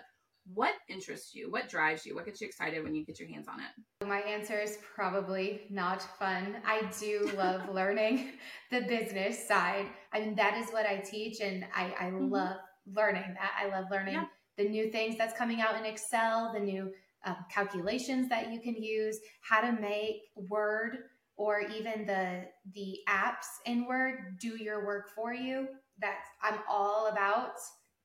what 0.54 0.74
interests 0.88 1.36
you? 1.36 1.52
What 1.52 1.70
drives 1.70 2.06
you? 2.06 2.16
What 2.16 2.26
gets 2.26 2.42
you 2.42 2.48
excited 2.48 2.84
when 2.84 2.96
you 2.96 3.06
get 3.06 3.20
your 3.20 3.30
hands 3.30 3.48
on 3.48 3.60
it? 3.60 4.08
My 4.08 4.20
answer 4.20 4.60
is 4.60 4.78
probably 4.96 5.62
not 5.70 6.02
fun. 6.18 6.58
I 6.66 6.90
do 7.00 7.30
love 7.36 7.70
learning 7.74 8.32
the 8.72 8.82
business 8.82 9.48
side. 9.48 9.86
I 10.14 10.22
mean, 10.22 10.36
that 10.36 10.58
is 10.58 10.70
what 10.72 10.86
I 10.86 10.98
teach, 10.98 11.40
and 11.42 11.66
I, 11.76 11.94
I 12.00 12.06
mm-hmm. 12.06 12.30
love 12.30 12.58
learning 12.96 13.36
that. 13.36 13.52
I 13.60 13.70
love 13.70 13.86
learning 13.92 14.16
yeah. 14.16 14.26
the 14.58 14.68
new 14.68 14.92
things 14.92 15.18
that's 15.18 15.38
coming 15.38 15.62
out 15.62 15.78
in 15.78 15.86
Excel, 15.86 16.52
the 16.54 16.60
new 16.60 16.92
um, 17.26 17.38
calculations 17.52 18.30
that 18.30 18.52
you 18.52 18.60
can 18.60 18.76
use, 18.76 19.20
how 19.42 19.62
to 19.62 19.72
make 19.80 20.22
Word 20.36 20.98
or 21.36 21.62
even 21.62 22.06
the 22.06 22.46
the 22.74 22.98
apps 23.08 23.48
in 23.66 23.86
Word 23.86 24.38
do 24.40 24.62
your 24.62 24.86
work 24.86 25.10
for 25.16 25.34
you. 25.34 25.68
That's 26.02 26.28
I'm 26.42 26.60
all 26.70 27.08
about 27.08 27.54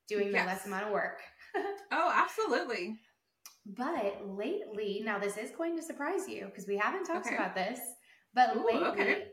doing 0.07 0.31
yes. 0.31 0.41
the 0.41 0.47
less 0.47 0.65
amount 0.65 0.85
of 0.85 0.91
work. 0.91 1.21
oh, 1.91 2.11
absolutely. 2.13 2.97
But 3.65 4.21
lately, 4.27 5.01
now 5.03 5.17
this 5.17 5.37
is 5.37 5.51
going 5.51 5.75
to 5.75 5.81
surprise 5.81 6.27
you 6.27 6.45
because 6.45 6.67
we 6.67 6.77
haven't 6.77 7.05
talked 7.05 7.27
okay. 7.27 7.35
about 7.35 7.55
this, 7.55 7.79
but 8.33 8.55
Ooh, 8.55 8.65
lately, 8.65 8.87
okay. 8.89 9.27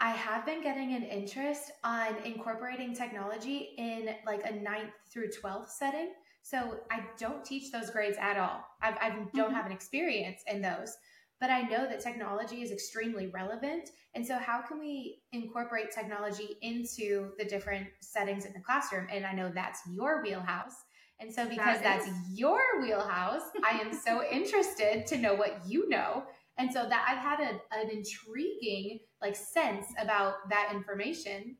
I 0.00 0.10
have 0.10 0.44
been 0.44 0.62
getting 0.62 0.94
an 0.94 1.02
interest 1.02 1.72
on 1.84 2.16
incorporating 2.24 2.94
technology 2.94 3.74
in 3.78 4.10
like 4.26 4.42
a 4.44 4.54
ninth 4.54 4.92
through 5.10 5.28
12th 5.42 5.70
setting. 5.70 6.12
So 6.42 6.78
I 6.90 7.00
don't 7.18 7.44
teach 7.44 7.72
those 7.72 7.90
grades 7.90 8.18
at 8.20 8.38
all. 8.38 8.64
I've, 8.80 8.96
I 9.00 9.10
do 9.10 9.16
not 9.34 9.46
mm-hmm. 9.46 9.54
have 9.54 9.66
an 9.66 9.72
experience 9.72 10.42
in 10.46 10.62
those, 10.62 10.96
but 11.40 11.50
I 11.50 11.62
know 11.62 11.86
that 11.86 12.00
technology 12.00 12.62
is 12.62 12.70
extremely 12.70 13.26
relevant. 13.26 13.90
And 14.14 14.24
so, 14.24 14.38
how 14.38 14.62
can 14.62 14.78
we 14.78 15.22
incorporate 15.32 15.90
technology 15.90 16.56
into 16.62 17.32
the 17.38 17.44
different 17.44 17.88
settings 18.00 18.44
in 18.44 18.52
the 18.52 18.60
classroom? 18.60 19.06
And 19.12 19.26
I 19.26 19.32
know 19.32 19.50
that's 19.54 19.80
your 19.90 20.22
wheelhouse. 20.22 20.74
And 21.18 21.32
so, 21.32 21.48
because 21.48 21.80
that 21.80 22.02
that's 22.04 22.08
your 22.32 22.60
wheelhouse, 22.80 23.42
I 23.64 23.78
am 23.78 23.92
so 23.92 24.22
interested 24.30 25.06
to 25.06 25.18
know 25.18 25.34
what 25.34 25.60
you 25.66 25.88
know. 25.88 26.24
And 26.58 26.72
so 26.72 26.86
that 26.88 27.06
I've 27.08 27.18
had 27.18 27.40
a, 27.40 27.78
an 27.78 27.90
intriguing 27.90 29.00
like 29.20 29.36
sense 29.36 29.86
about 30.00 30.48
that 30.50 30.70
information. 30.72 31.56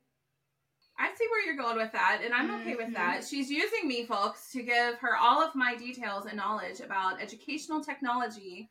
I 0.99 1.09
see 1.15 1.27
where 1.31 1.45
you're 1.45 1.63
going 1.63 1.77
with 1.77 1.93
that, 1.93 2.23
and 2.25 2.33
I'm 2.33 2.51
okay 2.61 2.71
mm-hmm. 2.71 2.87
with 2.87 2.95
that. 2.95 3.23
She's 3.29 3.51
using 3.51 3.87
me, 3.87 4.07
folks, 4.07 4.51
to 4.53 4.63
give 4.63 4.99
her 5.01 5.17
all 5.17 5.43
of 5.43 5.55
my 5.55 5.77
details 5.77 6.25
and 6.25 6.37
knowledge 6.37 6.81
about 6.81 7.21
educational 7.21 7.85
technology 7.85 8.71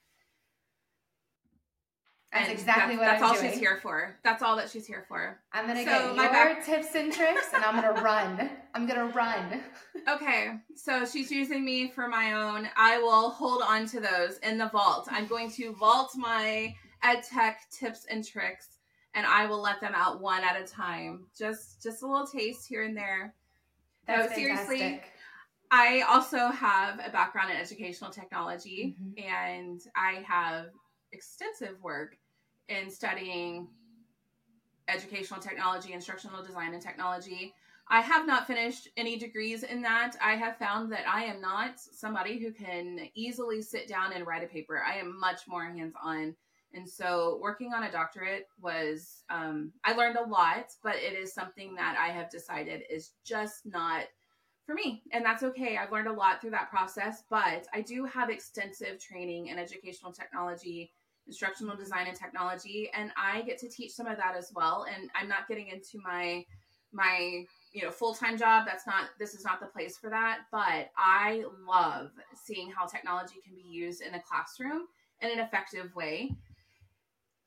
that's 2.35 2.51
exactly 2.51 2.95
that's, 2.95 2.99
what 2.99 3.05
that's 3.05 3.23
I'm 3.23 3.29
all 3.29 3.35
doing. 3.35 3.51
she's 3.51 3.59
here 3.59 3.79
for. 3.81 4.15
That's 4.23 4.43
all 4.43 4.55
that 4.57 4.69
she's 4.69 4.85
here 4.85 5.05
for. 5.07 5.39
I'm 5.53 5.67
gonna 5.67 5.79
so 5.79 5.85
get 5.85 6.15
your 6.15 6.15
back- 6.15 6.65
tips 6.65 6.95
and 6.95 7.11
tricks, 7.11 7.53
and 7.53 7.63
I'm 7.63 7.75
gonna 7.75 8.01
run. 8.01 8.49
I'm 8.73 8.85
gonna 8.85 9.07
run. 9.07 9.63
okay, 10.09 10.59
so 10.75 11.05
she's 11.05 11.31
using 11.31 11.63
me 11.63 11.89
for 11.89 12.07
my 12.07 12.33
own. 12.33 12.67
I 12.75 12.99
will 12.99 13.29
hold 13.29 13.61
on 13.61 13.85
to 13.87 13.99
those 13.99 14.37
in 14.43 14.57
the 14.57 14.69
vault. 14.69 15.07
I'm 15.09 15.27
going 15.27 15.49
to 15.51 15.73
vault 15.73 16.11
my 16.15 16.75
ed 17.03 17.23
tech 17.23 17.61
tips 17.71 18.05
and 18.09 18.25
tricks, 18.25 18.79
and 19.13 19.25
I 19.25 19.45
will 19.45 19.61
let 19.61 19.79
them 19.81 19.93
out 19.95 20.21
one 20.21 20.43
at 20.43 20.61
a 20.61 20.65
time. 20.65 21.27
Just 21.37 21.81
just 21.81 22.03
a 22.03 22.07
little 22.07 22.27
taste 22.27 22.67
here 22.67 22.83
and 22.83 22.95
there. 22.95 23.33
That's 24.07 24.29
no, 24.29 24.35
seriously. 24.35 25.01
I 25.71 26.01
also 26.07 26.49
have 26.49 26.99
a 27.05 27.09
background 27.09 27.51
in 27.51 27.57
educational 27.57 28.11
technology, 28.11 28.95
mm-hmm. 29.01 29.27
and 29.27 29.81
I 29.95 30.23
have 30.27 30.67
extensive 31.11 31.81
work 31.81 32.17
in 32.69 32.89
studying 32.89 33.67
educational 34.87 35.39
technology, 35.39 35.93
instructional 35.93 36.43
design 36.43 36.73
and 36.73 36.81
technology. 36.81 37.53
I 37.87 38.01
have 38.01 38.25
not 38.25 38.47
finished 38.47 38.89
any 38.97 39.17
degrees 39.17 39.63
in 39.63 39.81
that. 39.83 40.15
I 40.21 40.35
have 40.35 40.57
found 40.57 40.91
that 40.91 41.07
I 41.07 41.25
am 41.25 41.39
not 41.39 41.79
somebody 41.79 42.39
who 42.39 42.51
can 42.51 43.09
easily 43.13 43.61
sit 43.61 43.87
down 43.87 44.13
and 44.13 44.25
write 44.25 44.43
a 44.43 44.47
paper. 44.47 44.81
I 44.81 44.97
am 44.97 45.19
much 45.19 45.47
more 45.47 45.65
hands 45.65 45.93
on. 46.01 46.35
And 46.73 46.89
so 46.89 47.39
working 47.41 47.73
on 47.73 47.83
a 47.83 47.91
doctorate 47.91 48.47
was, 48.59 49.23
um, 49.29 49.71
I 49.83 49.93
learned 49.93 50.17
a 50.17 50.27
lot, 50.27 50.71
but 50.83 50.95
it 50.95 51.13
is 51.13 51.33
something 51.33 51.75
that 51.75 51.95
I 51.97 52.11
have 52.11 52.29
decided 52.29 52.83
is 52.89 53.11
just 53.23 53.65
not 53.65 54.05
for 54.65 54.73
me. 54.73 55.03
And 55.11 55.23
that's 55.23 55.43
okay. 55.43 55.77
I've 55.77 55.91
learned 55.91 56.07
a 56.07 56.13
lot 56.13 56.41
through 56.41 56.51
that 56.51 56.71
process, 56.71 57.23
but 57.29 57.67
I 57.73 57.81
do 57.81 58.03
have 58.05 58.29
extensive 58.29 58.99
training 58.99 59.47
in 59.47 59.59
educational 59.59 60.11
technology, 60.11 60.91
instructional 61.27 61.75
design 61.75 62.07
and 62.07 62.17
technology, 62.17 62.89
and 62.93 63.11
I 63.17 63.41
get 63.41 63.57
to 63.59 63.69
teach 63.69 63.91
some 63.91 64.07
of 64.07 64.17
that 64.17 64.35
as 64.37 64.51
well. 64.55 64.85
And 64.93 65.09
I'm 65.15 65.27
not 65.27 65.47
getting 65.47 65.67
into 65.67 65.99
my, 66.03 66.45
my 66.91 67.45
you 67.75 67.83
know 67.83 67.91
full-time 67.91 68.37
job. 68.37 68.65
That's 68.65 68.87
not 68.87 69.09
this 69.19 69.33
is 69.33 69.43
not 69.43 69.59
the 69.59 69.67
place 69.67 69.97
for 69.97 70.09
that. 70.09 70.39
But 70.51 70.89
i 70.97 71.43
love 71.67 72.11
seeing 72.33 72.71
how 72.71 72.85
technology 72.85 73.35
can 73.45 73.55
be 73.55 73.67
used 73.69 74.01
in 74.01 74.15
a 74.15 74.21
classroom 74.21 74.83
in 75.21 75.29
an 75.29 75.39
effective 75.39 75.93
way. 75.93 76.31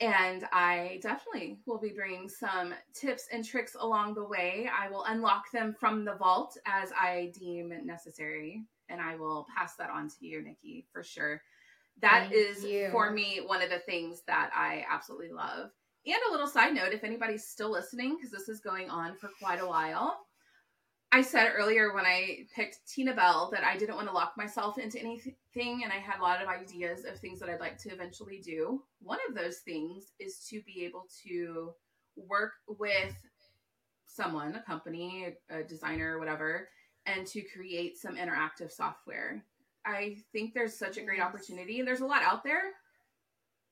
And 0.00 0.44
i 0.52 1.00
definitely 1.02 1.58
will 1.66 1.78
be 1.78 1.92
bringing 1.96 2.28
some 2.28 2.74
tips 2.94 3.26
and 3.32 3.44
tricks 3.44 3.74
along 3.80 4.14
the 4.14 4.24
way. 4.24 4.68
I 4.78 4.90
will 4.90 5.04
unlock 5.04 5.50
them 5.50 5.74
from 5.80 6.04
the 6.04 6.14
vault 6.14 6.56
as 6.66 6.92
i 6.92 7.32
deem 7.38 7.72
necessary 7.84 8.62
and 8.90 9.00
i 9.00 9.16
will 9.16 9.46
pass 9.56 9.74
that 9.76 9.90
on 9.90 10.08
to 10.08 10.26
you 10.26 10.40
niki 10.40 10.84
for 10.92 11.02
sure 11.02 11.42
That 12.00 12.28
Thank 12.30 12.34
is 12.34 12.64
you. 12.64 12.88
for 12.92 13.10
me 13.10 13.40
one 13.44 13.60
of 13.60 13.70
the 13.70 13.80
things 13.80 14.22
that 14.28 14.50
i 14.54 14.84
absolutely 14.88 15.32
love 15.32 15.70
and 16.08 16.16
a 16.28 16.32
little 16.32 16.46
side 16.46 16.74
note 16.74 16.92
if 16.92 17.04
anybody's 17.04 17.46
still 17.46 17.70
listening, 17.70 18.16
because 18.16 18.30
this 18.30 18.48
is 18.48 18.60
going 18.60 18.88
on 18.88 19.16
for 19.16 19.28
quite 19.38 19.60
a 19.60 19.66
while, 19.66 20.16
I 21.12 21.22
said 21.22 21.52
earlier 21.54 21.94
when 21.94 22.06
I 22.06 22.46
picked 22.54 22.78
Tina 22.86 23.14
Bell 23.14 23.50
that 23.52 23.64
I 23.64 23.76
didn't 23.76 23.96
want 23.96 24.08
to 24.08 24.14
lock 24.14 24.34
myself 24.36 24.78
into 24.78 24.98
anything, 24.98 25.82
and 25.84 25.92
I 25.92 25.96
had 25.96 26.18
a 26.18 26.22
lot 26.22 26.42
of 26.42 26.48
ideas 26.48 27.04
of 27.04 27.18
things 27.18 27.40
that 27.40 27.48
I'd 27.48 27.60
like 27.60 27.78
to 27.78 27.90
eventually 27.90 28.40
do. 28.42 28.82
One 29.00 29.18
of 29.28 29.34
those 29.34 29.58
things 29.58 30.12
is 30.18 30.46
to 30.50 30.62
be 30.62 30.84
able 30.84 31.06
to 31.26 31.72
work 32.16 32.52
with 32.66 33.14
someone, 34.06 34.54
a 34.54 34.62
company, 34.62 35.34
a 35.50 35.62
designer, 35.62 36.18
whatever, 36.18 36.68
and 37.06 37.26
to 37.26 37.42
create 37.54 37.98
some 37.98 38.16
interactive 38.16 38.70
software. 38.70 39.44
I 39.88 40.18
think 40.32 40.52
there's 40.52 40.78
such 40.78 40.98
a 40.98 41.02
great 41.02 41.20
opportunity. 41.20 41.78
and 41.78 41.88
There's 41.88 42.00
a 42.00 42.06
lot 42.06 42.22
out 42.22 42.44
there, 42.44 42.60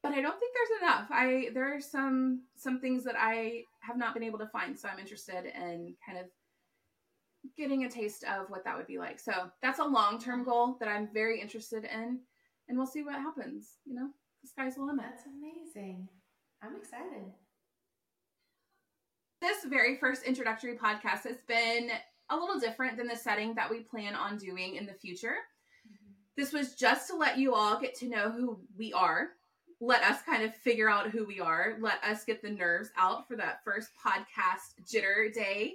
but 0.02 0.12
I 0.12 0.22
don't 0.22 0.38
think 0.38 0.54
there's 0.54 0.82
enough. 0.82 1.08
I 1.10 1.48
there 1.52 1.74
are 1.76 1.80
some 1.80 2.42
some 2.56 2.80
things 2.80 3.04
that 3.04 3.16
I 3.18 3.62
have 3.80 3.98
not 3.98 4.14
been 4.14 4.22
able 4.22 4.38
to 4.38 4.48
find, 4.48 4.78
so 4.78 4.88
I'm 4.88 4.98
interested 4.98 5.44
in 5.44 5.94
kind 6.04 6.18
of 6.18 6.26
getting 7.56 7.84
a 7.84 7.90
taste 7.90 8.24
of 8.24 8.48
what 8.48 8.64
that 8.64 8.76
would 8.76 8.86
be 8.86 8.98
like. 8.98 9.20
So 9.20 9.32
that's 9.62 9.78
a 9.78 9.84
long 9.84 10.18
term 10.18 10.42
goal 10.42 10.76
that 10.80 10.88
I'm 10.88 11.08
very 11.12 11.40
interested 11.40 11.84
in, 11.84 12.20
and 12.68 12.78
we'll 12.78 12.86
see 12.86 13.02
what 13.02 13.14
happens. 13.14 13.74
You 13.84 13.94
know, 13.94 14.08
the 14.42 14.48
sky's 14.48 14.76
the 14.76 14.82
limit. 14.82 15.04
That's 15.10 15.26
amazing. 15.26 16.08
I'm 16.62 16.76
excited. 16.76 17.30
This 19.42 19.64
very 19.66 19.98
first 19.98 20.22
introductory 20.22 20.78
podcast 20.78 21.24
has 21.24 21.42
been 21.46 21.90
a 22.30 22.36
little 22.36 22.58
different 22.58 22.96
than 22.96 23.06
the 23.06 23.16
setting 23.16 23.54
that 23.54 23.70
we 23.70 23.80
plan 23.80 24.14
on 24.14 24.38
doing 24.38 24.76
in 24.76 24.86
the 24.86 24.94
future. 24.94 25.36
This 26.36 26.52
was 26.52 26.74
just 26.74 27.08
to 27.08 27.16
let 27.16 27.38
you 27.38 27.54
all 27.54 27.80
get 27.80 27.94
to 27.96 28.08
know 28.08 28.30
who 28.30 28.58
we 28.76 28.92
are 28.92 29.30
let 29.80 30.02
us 30.02 30.22
kind 30.22 30.42
of 30.42 30.54
figure 30.54 30.88
out 30.88 31.10
who 31.10 31.24
we 31.24 31.40
are, 31.40 31.76
let 31.80 32.02
us 32.02 32.24
get 32.24 32.40
the 32.40 32.50
nerves 32.50 32.90
out 32.96 33.28
for 33.28 33.36
that 33.36 33.62
first 33.64 33.90
podcast 34.04 34.74
jitter 34.86 35.32
day. 35.32 35.74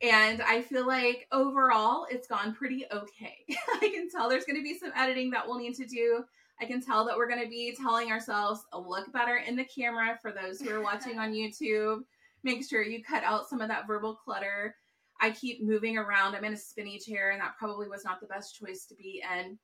And 0.00 0.42
I 0.42 0.62
feel 0.62 0.86
like 0.86 1.28
overall 1.32 2.06
it's 2.10 2.26
gone 2.26 2.54
pretty 2.54 2.84
okay. 2.92 3.44
I 3.80 3.88
can 3.92 4.08
tell 4.10 4.28
there's 4.28 4.44
going 4.44 4.56
to 4.56 4.62
be 4.62 4.78
some 4.78 4.92
editing 4.96 5.30
that 5.30 5.46
we'll 5.46 5.58
need 5.58 5.74
to 5.76 5.86
do. 5.86 6.24
I 6.60 6.64
can 6.64 6.80
tell 6.80 7.04
that 7.06 7.16
we're 7.16 7.28
going 7.28 7.42
to 7.42 7.48
be 7.48 7.76
telling 7.76 8.10
ourselves 8.12 8.64
look 8.72 9.12
better 9.12 9.36
in 9.36 9.56
the 9.56 9.64
camera 9.64 10.18
for 10.20 10.32
those 10.32 10.60
who 10.60 10.70
are 10.70 10.82
watching 10.82 11.18
on 11.18 11.32
YouTube. 11.32 12.00
Make 12.44 12.68
sure 12.68 12.82
you 12.82 13.02
cut 13.02 13.24
out 13.24 13.48
some 13.48 13.60
of 13.60 13.68
that 13.68 13.86
verbal 13.86 14.14
clutter. 14.14 14.76
I 15.20 15.30
keep 15.30 15.62
moving 15.62 15.98
around. 15.98 16.34
I'm 16.34 16.44
in 16.44 16.52
a 16.52 16.56
spinny 16.56 16.98
chair, 16.98 17.30
and 17.30 17.40
that 17.40 17.56
probably 17.56 17.88
was 17.88 18.04
not 18.04 18.20
the 18.20 18.26
best 18.26 18.56
choice 18.56 18.86
to 18.86 18.96
be 18.96 19.22
in. 19.38 19.58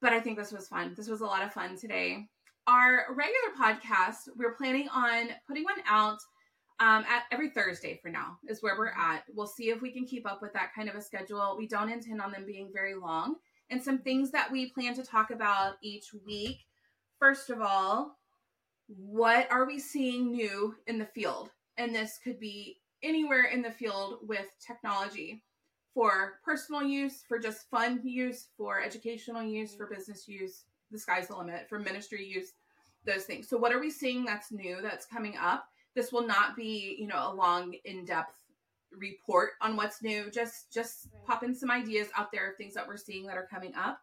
But 0.00 0.12
I 0.12 0.20
think 0.20 0.38
this 0.38 0.52
was 0.52 0.68
fun. 0.68 0.94
This 0.96 1.08
was 1.08 1.20
a 1.20 1.26
lot 1.26 1.42
of 1.42 1.52
fun 1.52 1.76
today 1.76 2.28
our 2.66 3.06
regular 3.14 3.54
podcast, 3.58 4.28
we're 4.36 4.54
planning 4.54 4.88
on 4.88 5.28
putting 5.46 5.64
one 5.64 5.76
out 5.88 6.18
um, 6.80 7.04
at 7.08 7.22
every 7.30 7.50
Thursday 7.50 7.98
for 8.02 8.10
now, 8.10 8.38
is 8.48 8.62
where 8.62 8.76
we're 8.76 8.88
at. 8.88 9.22
We'll 9.32 9.46
see 9.46 9.70
if 9.70 9.80
we 9.80 9.92
can 9.92 10.04
keep 10.04 10.28
up 10.28 10.42
with 10.42 10.52
that 10.52 10.74
kind 10.74 10.88
of 10.88 10.94
a 10.94 11.00
schedule. 11.00 11.54
We 11.56 11.68
don't 11.68 11.90
intend 11.90 12.20
on 12.20 12.32
them 12.32 12.44
being 12.46 12.70
very 12.74 12.94
long. 12.94 13.36
And 13.70 13.82
some 13.82 13.98
things 13.98 14.30
that 14.32 14.50
we 14.50 14.70
plan 14.70 14.94
to 14.94 15.02
talk 15.02 15.30
about 15.30 15.74
each 15.82 16.10
week. 16.26 16.58
First 17.18 17.50
of 17.50 17.60
all, 17.60 18.16
what 18.88 19.50
are 19.50 19.66
we 19.66 19.78
seeing 19.78 20.32
new 20.32 20.74
in 20.86 20.98
the 20.98 21.06
field? 21.06 21.50
And 21.78 21.94
this 21.94 22.18
could 22.22 22.38
be 22.38 22.78
anywhere 23.02 23.44
in 23.44 23.62
the 23.62 23.70
field 23.70 24.18
with 24.22 24.46
technology 24.64 25.42
for 25.96 26.34
personal 26.44 26.82
use, 26.82 27.24
for 27.26 27.38
just 27.38 27.70
fun 27.70 27.98
use, 28.04 28.48
for 28.54 28.82
educational 28.82 29.42
use, 29.42 29.74
for 29.74 29.86
business 29.86 30.28
use, 30.28 30.64
the 30.90 30.98
sky's 30.98 31.28
the 31.28 31.34
limit 31.34 31.66
for 31.70 31.78
ministry 31.78 32.22
use, 32.22 32.52
those 33.06 33.24
things. 33.24 33.48
So, 33.48 33.56
what 33.56 33.72
are 33.72 33.80
we 33.80 33.90
seeing 33.90 34.22
that's 34.22 34.52
new 34.52 34.82
that's 34.82 35.06
coming 35.06 35.38
up? 35.40 35.64
This 35.94 36.12
will 36.12 36.26
not 36.26 36.54
be, 36.54 36.96
you 36.98 37.06
know, 37.06 37.32
a 37.32 37.34
long, 37.34 37.74
in 37.86 38.04
depth 38.04 38.34
report 38.92 39.52
on 39.62 39.74
what's 39.74 40.02
new. 40.02 40.30
Just, 40.30 40.70
just 40.70 41.08
right. 41.14 41.24
pop 41.24 41.42
in 41.42 41.54
some 41.54 41.70
ideas 41.70 42.08
out 42.14 42.30
there 42.30 42.50
of 42.50 42.58
things 42.58 42.74
that 42.74 42.86
we're 42.86 42.98
seeing 42.98 43.24
that 43.26 43.38
are 43.38 43.48
coming 43.50 43.74
up. 43.74 43.98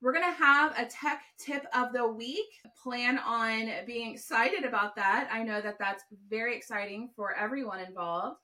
We're 0.00 0.12
going 0.12 0.24
to 0.24 0.44
have 0.44 0.76
a 0.76 0.86
tech 0.86 1.22
tip 1.38 1.66
of 1.72 1.92
the 1.92 2.08
week. 2.08 2.50
Plan 2.82 3.16
on 3.20 3.70
being 3.86 4.12
excited 4.12 4.64
about 4.64 4.96
that. 4.96 5.28
I 5.32 5.44
know 5.44 5.60
that 5.60 5.78
that's 5.78 6.02
very 6.28 6.56
exciting 6.56 7.10
for 7.14 7.32
everyone 7.36 7.78
involved. 7.78 8.40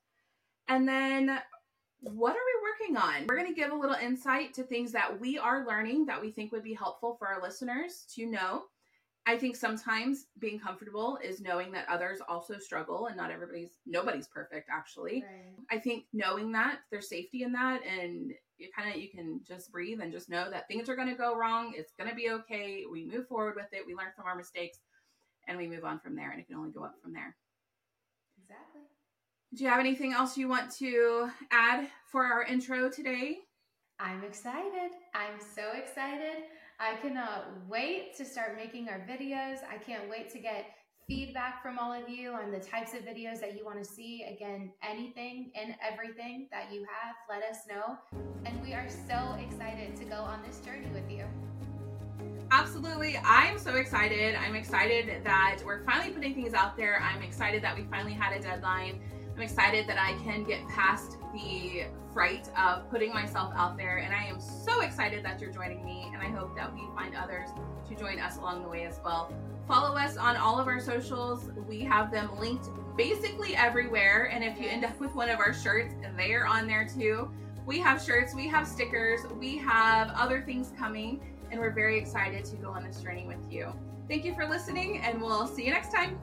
And 0.68 0.86
then 0.88 1.40
what 2.12 2.32
are 2.32 2.34
we 2.34 2.63
working 2.74 2.96
on? 2.96 3.26
We're 3.28 3.36
going 3.36 3.52
to 3.52 3.60
give 3.60 3.72
a 3.72 3.76
little 3.76 3.96
insight 3.96 4.54
to 4.54 4.62
things 4.62 4.92
that 4.92 5.20
we 5.20 5.38
are 5.38 5.66
learning 5.66 6.06
that 6.06 6.20
we 6.20 6.30
think 6.30 6.52
would 6.52 6.64
be 6.64 6.74
helpful 6.74 7.16
for 7.18 7.28
our 7.28 7.42
listeners 7.42 8.06
to 8.14 8.26
know. 8.26 8.64
I 9.26 9.38
think 9.38 9.56
sometimes 9.56 10.26
being 10.38 10.58
comfortable 10.58 11.18
is 11.24 11.40
knowing 11.40 11.72
that 11.72 11.88
others 11.88 12.18
also 12.28 12.58
struggle 12.58 13.06
and 13.06 13.16
not 13.16 13.30
everybody's 13.30 13.78
nobody's 13.86 14.28
perfect 14.28 14.68
actually. 14.70 15.24
Right. 15.24 15.78
I 15.78 15.80
think 15.80 16.04
knowing 16.12 16.52
that 16.52 16.80
there's 16.90 17.08
safety 17.08 17.42
in 17.42 17.52
that 17.52 17.80
and 17.86 18.32
you 18.58 18.68
kind 18.76 18.94
of 18.94 19.00
you 19.00 19.08
can 19.08 19.40
just 19.46 19.72
breathe 19.72 20.00
and 20.00 20.12
just 20.12 20.28
know 20.28 20.50
that 20.50 20.68
things 20.68 20.90
are 20.90 20.96
going 20.96 21.08
to 21.08 21.14
go 21.14 21.34
wrong, 21.36 21.72
it's 21.74 21.94
going 21.98 22.10
to 22.10 22.16
be 22.16 22.30
okay. 22.30 22.84
We 22.90 23.06
move 23.06 23.26
forward 23.26 23.54
with 23.56 23.72
it, 23.72 23.86
we 23.86 23.94
learn 23.94 24.12
from 24.14 24.26
our 24.26 24.36
mistakes 24.36 24.80
and 25.48 25.56
we 25.56 25.68
move 25.68 25.84
on 25.84 26.00
from 26.00 26.16
there 26.16 26.30
and 26.30 26.40
it 26.40 26.46
can 26.46 26.56
only 26.56 26.70
go 26.70 26.84
up 26.84 26.96
from 27.02 27.14
there. 27.14 27.34
Exactly. 28.42 28.82
Do 29.54 29.62
you 29.62 29.70
have 29.70 29.78
anything 29.78 30.12
else 30.12 30.36
you 30.36 30.48
want 30.48 30.68
to 30.78 31.30
add 31.52 31.86
for 32.10 32.24
our 32.24 32.42
intro 32.42 32.90
today? 32.90 33.38
I'm 34.00 34.24
excited. 34.24 34.90
I'm 35.14 35.38
so 35.38 35.70
excited. 35.78 36.42
I 36.80 36.96
cannot 36.96 37.44
wait 37.68 38.16
to 38.16 38.24
start 38.24 38.56
making 38.56 38.88
our 38.88 38.98
videos. 39.08 39.58
I 39.70 39.76
can't 39.78 40.10
wait 40.10 40.28
to 40.30 40.40
get 40.40 40.64
feedback 41.06 41.62
from 41.62 41.78
all 41.78 41.92
of 41.92 42.08
you 42.08 42.32
on 42.32 42.50
the 42.50 42.58
types 42.58 42.94
of 42.94 43.02
videos 43.02 43.38
that 43.42 43.56
you 43.56 43.64
want 43.64 43.78
to 43.78 43.84
see. 43.84 44.24
Again, 44.24 44.72
anything 44.82 45.52
and 45.54 45.76
everything 45.80 46.48
that 46.50 46.72
you 46.72 46.80
have, 46.80 47.14
let 47.30 47.48
us 47.48 47.58
know. 47.68 47.96
And 48.46 48.60
we 48.60 48.72
are 48.72 48.88
so 48.88 49.36
excited 49.38 49.94
to 49.98 50.04
go 50.04 50.16
on 50.16 50.40
this 50.44 50.58
journey 50.66 50.88
with 50.92 51.08
you. 51.08 51.26
Absolutely. 52.50 53.20
I'm 53.24 53.58
so 53.58 53.76
excited. 53.76 54.34
I'm 54.34 54.56
excited 54.56 55.22
that 55.22 55.60
we're 55.64 55.84
finally 55.84 56.10
putting 56.10 56.34
things 56.34 56.54
out 56.54 56.76
there. 56.76 57.00
I'm 57.00 57.22
excited 57.22 57.62
that 57.62 57.76
we 57.76 57.84
finally 57.84 58.14
had 58.14 58.36
a 58.36 58.42
deadline. 58.42 59.00
I'm 59.34 59.42
excited 59.42 59.86
that 59.88 59.98
I 59.98 60.12
can 60.22 60.44
get 60.44 60.66
past 60.68 61.16
the 61.32 61.84
fright 62.12 62.48
of 62.56 62.88
putting 62.88 63.12
myself 63.12 63.52
out 63.56 63.76
there. 63.76 63.98
And 63.98 64.14
I 64.14 64.24
am 64.24 64.40
so 64.40 64.80
excited 64.80 65.24
that 65.24 65.40
you're 65.40 65.50
joining 65.50 65.84
me. 65.84 66.08
And 66.12 66.22
I 66.22 66.26
hope 66.26 66.54
that 66.54 66.72
we 66.72 66.82
find 66.94 67.16
others 67.16 67.48
to 67.88 67.94
join 67.96 68.20
us 68.20 68.36
along 68.36 68.62
the 68.62 68.68
way 68.68 68.84
as 68.84 69.00
well. 69.04 69.32
Follow 69.66 69.96
us 69.96 70.16
on 70.16 70.36
all 70.36 70.60
of 70.60 70.68
our 70.68 70.78
socials. 70.78 71.50
We 71.68 71.80
have 71.80 72.12
them 72.12 72.38
linked 72.38 72.68
basically 72.96 73.56
everywhere. 73.56 74.30
And 74.32 74.44
if 74.44 74.60
you 74.60 74.68
end 74.68 74.84
up 74.84 74.98
with 75.00 75.14
one 75.16 75.28
of 75.28 75.40
our 75.40 75.52
shirts, 75.52 75.94
they 76.16 76.32
are 76.34 76.46
on 76.46 76.68
there 76.68 76.86
too. 76.86 77.28
We 77.66 77.80
have 77.80 78.00
shirts, 78.00 78.34
we 78.34 78.46
have 78.48 78.68
stickers, 78.68 79.20
we 79.40 79.56
have 79.58 80.10
other 80.14 80.42
things 80.42 80.72
coming. 80.78 81.20
And 81.50 81.60
we're 81.60 81.72
very 81.72 81.98
excited 81.98 82.44
to 82.46 82.56
go 82.56 82.70
on 82.70 82.84
this 82.84 83.00
journey 83.00 83.26
with 83.26 83.50
you. 83.50 83.72
Thank 84.08 84.24
you 84.24 84.34
for 84.34 84.46
listening, 84.46 84.98
and 84.98 85.20
we'll 85.20 85.46
see 85.46 85.64
you 85.64 85.70
next 85.70 85.92
time. 85.92 86.18